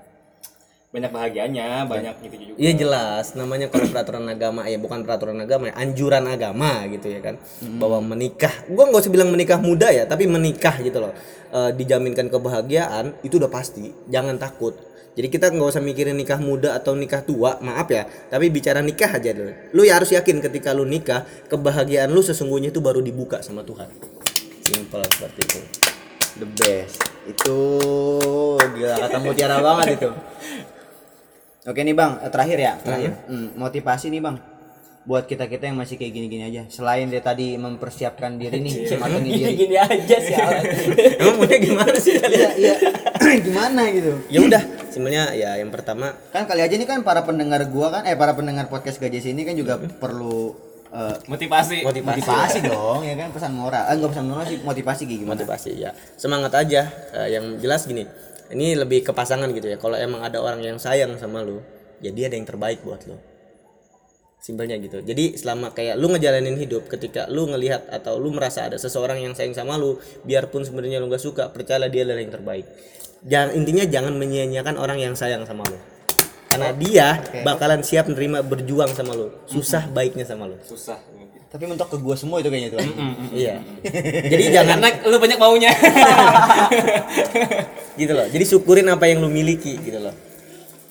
Banyak 0.94 1.10
bahagianya 1.10 1.90
banyak 1.90 2.14
gitu 2.22 2.34
juga. 2.38 2.54
Iya 2.54 2.72
jelas, 2.78 3.34
namanya 3.34 3.66
kalau 3.66 3.90
peraturan 3.90 4.30
agama 4.30 4.62
ya 4.70 4.78
bukan 4.78 5.02
peraturan 5.02 5.42
agama 5.42 5.66
ya, 5.66 5.74
anjuran 5.74 6.22
agama 6.30 6.86
gitu 6.86 7.10
ya 7.10 7.18
kan, 7.18 7.34
bahwa 7.82 7.98
menikah, 8.14 8.54
gua 8.70 8.86
nggak 8.86 9.02
usah 9.02 9.10
bilang 9.10 9.34
menikah 9.34 9.58
muda 9.58 9.90
ya, 9.90 10.06
tapi 10.06 10.30
menikah 10.30 10.78
gitu 10.78 11.02
loh, 11.02 11.10
Eh, 11.54 11.70
dijaminkan 11.70 12.34
kebahagiaan 12.34 13.14
itu 13.22 13.38
udah 13.38 13.46
pasti, 13.46 13.86
jangan 14.10 14.34
takut. 14.42 14.74
Jadi 15.14 15.30
kita 15.30 15.54
nggak 15.54 15.70
usah 15.70 15.78
mikirin 15.78 16.18
nikah 16.18 16.42
muda 16.42 16.74
atau 16.74 16.98
nikah 16.98 17.22
tua, 17.22 17.62
maaf 17.62 17.86
ya, 17.94 18.10
tapi 18.26 18.50
bicara 18.50 18.82
nikah 18.82 19.06
aja 19.06 19.30
dulu. 19.30 19.54
Lu 19.70 19.86
ya 19.86 20.02
harus 20.02 20.10
yakin 20.10 20.42
ketika 20.42 20.74
lu 20.74 20.82
nikah, 20.82 21.22
kebahagiaan 21.46 22.10
lu 22.10 22.26
sesungguhnya 22.26 22.74
itu 22.74 22.82
baru 22.82 22.98
dibuka 22.98 23.38
sama 23.38 23.62
Tuhan. 23.62 23.86
Simpel 24.66 25.06
seperti 25.06 25.40
itu. 25.46 25.60
the 26.42 26.48
best. 26.58 26.98
Itu 27.30 27.58
gila 28.74 28.94
kata 28.98 29.18
mutiara 29.22 29.62
banget 29.62 30.02
itu 30.02 30.10
oke 31.64 31.80
nih 31.80 31.96
bang 31.96 32.12
eh, 32.20 32.30
terakhir 32.30 32.58
ya 32.60 32.72
terakhir. 32.80 33.12
Hmm, 33.28 33.48
motivasi 33.56 34.12
nih 34.12 34.20
bang 34.20 34.36
buat 35.04 35.28
kita 35.28 35.44
kita 35.52 35.68
yang 35.68 35.76
masih 35.76 36.00
kayak 36.00 36.12
gini-gini 36.16 36.48
aja. 36.48 36.62
Selain 36.72 37.04
dia 37.12 37.20
tadi 37.20 37.60
mempersiapkan 37.60 38.40
diri 38.40 38.56
nih 38.64 38.88
matengin 38.96 39.36
diri. 39.36 39.52
Gini 39.52 39.76
aja 39.76 40.16
sih. 40.16 40.32
Emang 41.20 41.36
maunya 41.44 41.58
gimana 41.60 41.96
sih? 42.00 42.16
Kalian? 42.16 42.52
iya. 42.56 42.76
Gimana 43.44 43.90
gitu? 43.92 44.16
Ya 44.32 44.40
udah, 44.46 44.62
sebenarnya 44.88 45.24
ya 45.36 45.50
yang 45.60 45.68
pertama 45.68 46.14
kan 46.32 46.48
kali 46.48 46.64
aja 46.64 46.72
nih 46.72 46.88
kan 46.88 47.04
para 47.04 47.26
pendengar 47.26 47.66
gua 47.68 47.90
kan 47.90 48.02
eh 48.08 48.16
para 48.16 48.32
pendengar 48.32 48.70
podcast 48.70 48.96
gajah 49.02 49.28
ini 49.28 49.42
kan 49.44 49.52
juga 49.58 49.76
perlu 49.76 50.56
eh, 50.88 51.16
motivasi. 51.28 51.84
Motivasi. 51.84 52.24
motivasi 52.24 52.58
dong 52.64 53.04
ya 53.04 53.14
kan? 53.20 53.28
Pesan 53.28 53.52
moral. 53.52 53.84
Eh 53.90 53.94
enggak 54.00 54.10
pesan 54.16 54.24
moral 54.24 54.44
sih 54.48 54.58
motivasi 54.64 55.02
gimana? 55.04 55.36
Motivasi 55.36 55.70
ya. 55.76 55.90
Semangat 56.16 56.52
aja. 56.56 56.88
Eh, 57.12 57.28
yang 57.36 57.60
jelas 57.60 57.84
gini 57.84 58.08
ini 58.52 58.76
lebih 58.76 59.06
ke 59.06 59.12
pasangan 59.16 59.48
gitu 59.54 59.72
ya. 59.72 59.80
Kalau 59.80 59.96
emang 59.96 60.20
ada 60.20 60.42
orang 60.42 60.60
yang 60.60 60.76
sayang 60.76 61.16
sama 61.16 61.40
lu 61.40 61.64
ya 62.04 62.12
dia 62.12 62.28
ada 62.28 62.36
yang 62.36 62.44
terbaik 62.44 62.84
buat 62.84 63.00
lu. 63.08 63.16
Simpelnya 64.44 64.76
gitu. 64.76 65.00
Jadi 65.00 65.40
selama 65.40 65.72
kayak 65.72 65.96
lu 65.96 66.12
ngejalanin 66.12 66.60
hidup 66.60 66.84
ketika 66.92 67.24
lu 67.32 67.48
ngelihat 67.48 67.88
atau 67.88 68.20
lu 68.20 68.28
merasa 68.28 68.68
ada 68.68 68.76
seseorang 68.76 69.24
yang 69.24 69.32
sayang 69.32 69.56
sama 69.56 69.80
lu 69.80 69.96
biarpun 70.28 70.68
sebenarnya 70.68 71.00
lu 71.00 71.08
gak 71.08 71.24
suka 71.24 71.48
percaya 71.48 71.88
dia 71.88 72.04
adalah 72.04 72.20
yang 72.20 72.34
terbaik. 72.34 72.68
Jangan 73.24 73.56
intinya 73.56 73.88
jangan 73.88 74.12
menyia-nyiakan 74.20 74.76
orang 74.76 75.00
yang 75.00 75.16
sayang 75.16 75.48
sama 75.48 75.64
lu. 75.64 75.80
Karena 76.52 76.76
dia 76.76 77.24
bakalan 77.40 77.80
siap 77.80 78.04
nerima 78.12 78.44
berjuang 78.44 78.92
sama 78.92 79.16
lu. 79.16 79.32
Susah 79.48 79.88
baiknya 79.88 80.28
sama 80.28 80.44
lu. 80.44 80.60
Susah. 80.60 81.00
Tapi 81.48 81.70
mentok 81.70 81.94
ke 81.94 81.96
gua 82.02 82.18
semua 82.18 82.42
itu 82.42 82.50
kayaknya 82.50 82.74
tuh 82.74 82.82
iya. 83.30 83.62
Jadi 84.26 84.50
jangan 84.50 84.82
karena 84.90 85.06
lu 85.06 85.16
banyak 85.22 85.38
maunya 85.38 85.70
gitu 87.94 88.12
loh 88.12 88.26
jadi 88.26 88.44
syukurin 88.44 88.86
apa 88.88 89.06
yang 89.06 89.22
lu 89.22 89.30
miliki 89.30 89.78
gitu 89.78 90.00
loh 90.00 90.14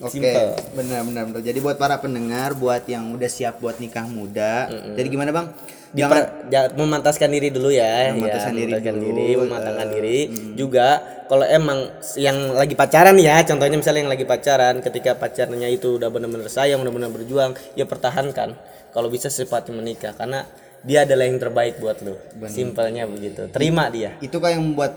Oke, 0.02 0.20
Simple. 0.20 0.58
benar 0.74 1.00
benar 1.06 1.22
benar. 1.30 1.40
Jadi 1.40 1.58
buat 1.62 1.78
para 1.78 1.96
pendengar, 1.96 2.52
buat 2.58 2.82
yang 2.90 3.14
udah 3.14 3.30
siap 3.30 3.62
buat 3.62 3.78
nikah 3.78 4.04
muda, 4.04 4.68
jadi 4.98 5.06
gimana 5.06 5.30
bang? 5.30 5.46
Jangan 5.94 6.50
ja- 6.50 6.74
memantaskan 6.74 7.30
diri 7.30 7.54
dulu 7.54 7.70
ya, 7.70 8.10
Memantaskan 8.10 8.52
ya, 8.52 8.58
diri 8.58 8.72
memantaskan 8.74 8.94
dulu, 8.98 9.06
diri, 9.06 9.28
mematangkan 9.38 9.86
eh, 9.86 9.92
diri. 9.94 10.18
Juga 10.58 10.86
kalau 11.30 11.46
emang 11.46 11.78
yang 12.18 12.58
lagi 12.58 12.74
pacaran 12.74 13.14
ya, 13.16 13.46
contohnya 13.46 13.78
misalnya 13.78 14.00
yang 14.02 14.12
lagi 14.12 14.26
pacaran, 14.26 14.82
ketika 14.82 15.14
pacarnya 15.14 15.70
itu 15.70 15.96
udah 15.96 16.10
benar-benar 16.10 16.50
sayang, 16.50 16.82
udah 16.82 16.90
benar 16.92 17.10
berjuang, 17.14 17.54
ya 17.78 17.86
pertahankan. 17.86 18.58
Kalau 18.90 19.06
bisa 19.06 19.30
secepatnya 19.30 19.78
menikah, 19.78 20.12
karena 20.18 20.42
dia 20.82 21.06
adalah 21.06 21.24
yang 21.30 21.38
terbaik 21.38 21.78
buat 21.78 22.02
lu. 22.02 22.18
Simpelnya 22.50 23.06
begitu. 23.06 23.46
Terima 23.48 23.88
dia. 23.88 24.18
itu 24.18 24.36
kan 24.42 24.58
yang 24.58 24.74
buat 24.74 24.92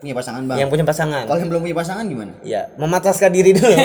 nih 0.00 0.12
pasangan 0.16 0.42
bang. 0.48 0.58
Yang 0.64 0.70
punya 0.72 0.84
pasangan. 0.84 1.22
Kalau 1.28 1.38
yang 1.38 1.50
belum 1.52 1.62
punya 1.64 1.76
pasangan 1.76 2.04
gimana? 2.08 2.32
Iya, 2.40 2.72
memataskan 2.80 3.30
diri 3.32 3.50
dulu. 3.52 3.76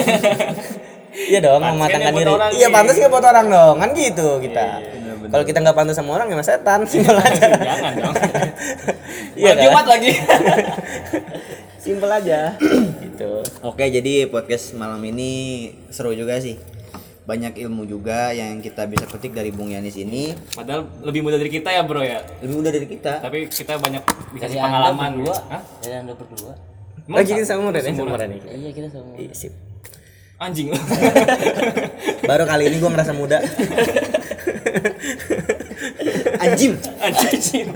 iya 1.32 1.38
dong, 1.40 1.60
mematangkan 1.60 2.12
kan 2.12 2.12
ya 2.12 2.24
diri. 2.24 2.32
Iya, 2.60 2.66
pantas 2.72 2.94
nggak 2.96 3.12
buat 3.12 3.24
orang 3.24 3.46
dong, 3.48 3.76
kan 3.80 3.90
gitu 3.92 4.28
kita. 4.40 4.64
Kalau 5.26 5.44
kita 5.44 5.58
nggak 5.58 5.76
pantas 5.76 5.96
sama 5.98 6.10
orang 6.14 6.26
ya 6.30 6.36
mas 6.38 6.46
setan, 6.46 6.80
simpel 6.90 7.16
aja. 7.18 7.48
jangan 7.50 7.92
dong 7.98 8.14
Iya 9.40 9.52
kan? 9.52 9.62
Jumat 9.68 9.86
lagi 9.88 10.10
Simpel 11.86 12.10
aja. 12.10 12.58
gitu. 13.04 13.46
Oke, 13.62 13.86
jadi 13.86 14.26
podcast 14.26 14.74
malam 14.74 14.98
ini 15.06 15.70
seru 15.94 16.10
juga 16.18 16.34
sih. 16.42 16.58
Banyak 17.26 17.58
ilmu 17.58 17.82
juga 17.84 18.30
yang 18.30 18.58
kita 18.58 18.86
bisa 18.86 19.02
petik 19.04 19.34
dari 19.34 19.50
Bung 19.50 19.66
Yanis 19.68 19.98
ini. 19.98 20.30
padahal 20.54 20.86
lebih 21.02 21.20
muda 21.20 21.34
dari 21.34 21.50
kita 21.50 21.68
ya 21.68 21.82
bro 21.82 21.98
ya 21.98 22.22
Lebih 22.38 22.54
mudah 22.54 22.70
dari 22.70 22.86
kita. 22.86 23.18
tapi 23.18 23.50
kita 23.50 23.76
banyak 23.76 23.98
Dari 23.98 24.30
dikasih 24.32 24.56
anda 24.56 24.66
pengalaman 24.70 25.10
berdua. 25.12 25.36
Hah? 25.48 25.62
Dari 25.80 25.94
anda 25.96 26.14
berdua. 26.14 26.52
Emang 27.02 27.18
Lagi 27.18 27.30
kita 27.32 27.42
sama 27.44 27.70
Ren, 27.70 27.82
sama 27.84 28.14
Ren 28.14 28.30
nih. 28.30 28.40
Iya 28.46 28.70
kita 28.72 28.88
sama. 28.88 29.10
Iya, 29.16 29.32
sip. 29.32 29.52
anjing 30.44 30.68
Baru 32.30 32.44
kali 32.44 32.62
ini 32.68 32.76
gua 32.76 32.90
ngerasa 32.92 33.10
muda. 33.10 33.38
Anjing. 36.38 36.76
anjing 37.00 37.68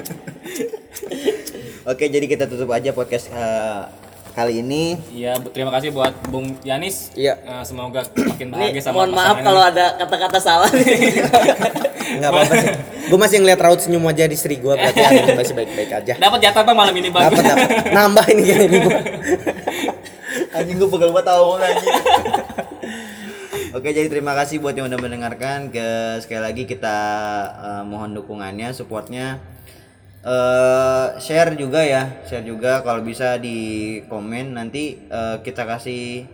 Oke, 1.82 2.06
jadi 2.06 2.22
kita 2.24 2.44
tutup 2.46 2.70
aja 2.70 2.92
podcast 2.92 3.32
eh, 3.32 3.82
kali 4.32 4.64
ini. 4.64 4.96
Iya, 5.12 5.38
terima 5.52 5.74
kasih 5.74 5.90
buat 5.92 6.14
Bung 6.30 6.56
Yanis. 6.62 7.12
Iya. 7.18 7.38
Eh, 7.42 7.62
semoga 7.66 8.06
makin 8.14 8.48
bahagia 8.54 8.72
Ini 8.74 8.80
sama 8.80 8.94
mohon 9.02 9.12
maaf 9.14 9.36
kalau 9.42 9.62
ada 9.62 9.98
kata-kata 10.00 10.38
salah 10.38 10.70
nih. 10.70 10.86
Enggak 12.18 12.30
apa-apa 12.34 12.54
sih. 12.58 12.70
Gua 13.10 13.18
masih 13.22 13.36
ngeliat 13.42 13.60
raut 13.62 13.80
senyum 13.82 14.06
aja 14.06 14.26
di 14.26 14.34
istri 14.34 14.58
gua 14.58 14.74
berarti 14.74 15.02
hari 15.02 15.34
masih 15.34 15.54
baik-baik 15.54 15.90
aja. 15.90 16.12
Dapat 16.18 16.38
jatah 16.42 16.62
bang 16.66 16.76
malam 16.76 16.94
ini 16.94 17.08
bang. 17.10 17.22
Dapat 17.30 17.42
dapat. 17.44 17.68
Nambah 17.94 18.24
ini 18.34 18.42
kayaknya 18.42 18.66
ini 18.66 18.78
gua. 18.82 18.98
Anjing 20.50 20.76
gue 20.82 20.88
pegel 20.90 21.10
banget 21.14 21.26
tahu 21.30 21.46
anjing. 21.58 21.94
Oke, 23.70 23.94
jadi 23.94 24.10
terima 24.10 24.34
kasih 24.34 24.58
buat 24.58 24.74
yang 24.74 24.90
udah 24.90 24.98
mendengarkan. 24.98 25.70
Ke 25.70 26.18
sekali 26.18 26.42
lagi 26.42 26.62
kita 26.66 26.98
eh, 27.54 27.82
mohon 27.86 28.18
dukungannya, 28.18 28.74
supportnya. 28.74 29.38
Eh 30.20 31.06
share 31.16 31.56
juga 31.56 31.80
ya, 31.80 32.20
share 32.28 32.44
juga 32.44 32.84
kalau 32.84 33.00
bisa 33.00 33.40
di 33.40 33.56
komen 34.04 34.52
nanti 34.52 35.00
eh, 35.08 35.36
kita 35.40 35.64
kasih 35.64 36.28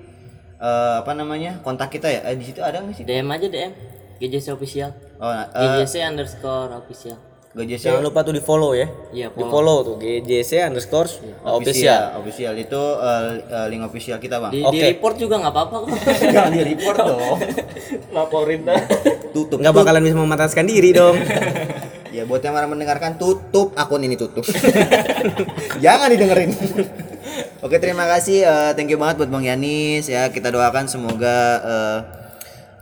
eh, 0.59 0.95
apa 0.99 1.13
namanya 1.15 1.63
kontak 1.63 1.95
kita 1.95 2.11
ya. 2.11 2.21
Eh, 2.27 2.35
di 2.35 2.45
situ 2.51 2.59
ada 2.67 2.83
nggak 2.83 2.97
sih? 2.99 3.05
DM 3.07 3.31
aja 3.31 3.47
DM. 3.47 3.73
GJC 4.17 4.47
official. 4.57 4.91
Oh, 5.23 5.31
eh, 5.31 5.47
GJC 5.55 5.95
underscore 6.03 6.73
official. 6.75 7.17
GJC 7.57 7.89
Jangan 7.89 8.05
lupa 8.05 8.21
tuh 8.21 8.37
di 8.37 8.43
follow 8.45 8.77
ya. 8.77 8.85
Iya, 9.17 9.33
Di 9.33 9.45
follow 9.49 9.81
tuh 9.81 9.97
GJC 9.97 10.61
underscore 10.69 11.09
official. 11.09 11.57
official. 11.57 12.03
Official 12.21 12.55
itu 12.59 12.83
eh, 13.01 13.25
eh, 13.49 13.67
link 13.73 13.83
official 13.89 14.19
kita, 14.21 14.37
Bang. 14.43 14.53
Di, 14.53 14.61
Oke. 14.61 14.77
di 14.77 14.81
report 14.85 15.17
juga 15.17 15.41
nggak 15.41 15.55
apa-apa 15.57 15.77
kok. 15.89 15.89
Jangan 16.37 16.53
di 16.53 16.63
report 16.67 16.97
dong. 17.01 17.39
Laporin 18.17 18.61
dah. 18.61 18.81
Tutup. 19.33 19.57
Nggak 19.57 19.73
bakalan 19.73 20.05
bisa 20.05 20.17
memataskan 20.21 20.65
diri 20.69 20.91
dong. 20.93 21.17
Ya 22.17 22.25
buat 22.25 22.41
yang 22.41 22.57
mana 22.57 22.65
mendengarkan 22.65 23.21
tutup 23.21 23.77
akun 23.77 24.01
ini 24.01 24.17
tutup. 24.17 24.41
Jangan 25.85 26.09
didengerin. 26.09 26.49
Oke 27.65 27.77
terima 27.77 28.09
kasih 28.09 28.41
eh, 28.41 28.73
thank 28.73 28.89
you 28.89 28.97
banget 28.97 29.21
buat 29.21 29.29
Bang 29.29 29.45
Yanis 29.45 30.09
ya 30.09 30.33
kita 30.33 30.49
doakan 30.49 30.89
semoga 30.89 31.61
eh, 31.61 31.99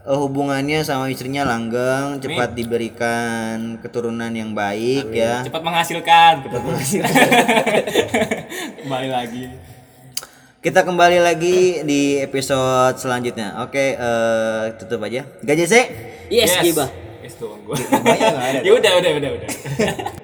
eh, 0.06 0.18
hubungannya 0.22 0.86
sama 0.86 1.10
istrinya 1.10 1.42
langgeng 1.42 2.22
cepat 2.22 2.54
diberikan 2.54 3.82
keturunan 3.82 4.30
yang 4.30 4.54
baik 4.54 5.10
ya. 5.10 5.42
Cepat 5.42 5.62
menghasilkan. 5.66 6.32
Cepat 6.46 6.60
menghasilkan. 6.62 7.26
Kembali 8.86 9.08
lagi. 9.10 9.44
Kita 10.62 10.80
kembali 10.80 11.18
lagi 11.20 11.82
di 11.82 12.22
episode 12.22 13.02
selanjutnya. 13.02 13.66
Oke 13.66 13.98
eh, 13.98 14.64
tutup 14.78 15.02
aja. 15.02 15.26
Gajah 15.42 15.66
Yes, 16.30 16.54
gibah. 16.62 16.86
Yes 16.86 17.02
tuh 17.02 17.03
ada. 17.52 18.60
Ya 18.64 18.72
udah 18.72 18.92
udah 18.98 19.10
udah 19.18 19.30
udah. 19.36 19.48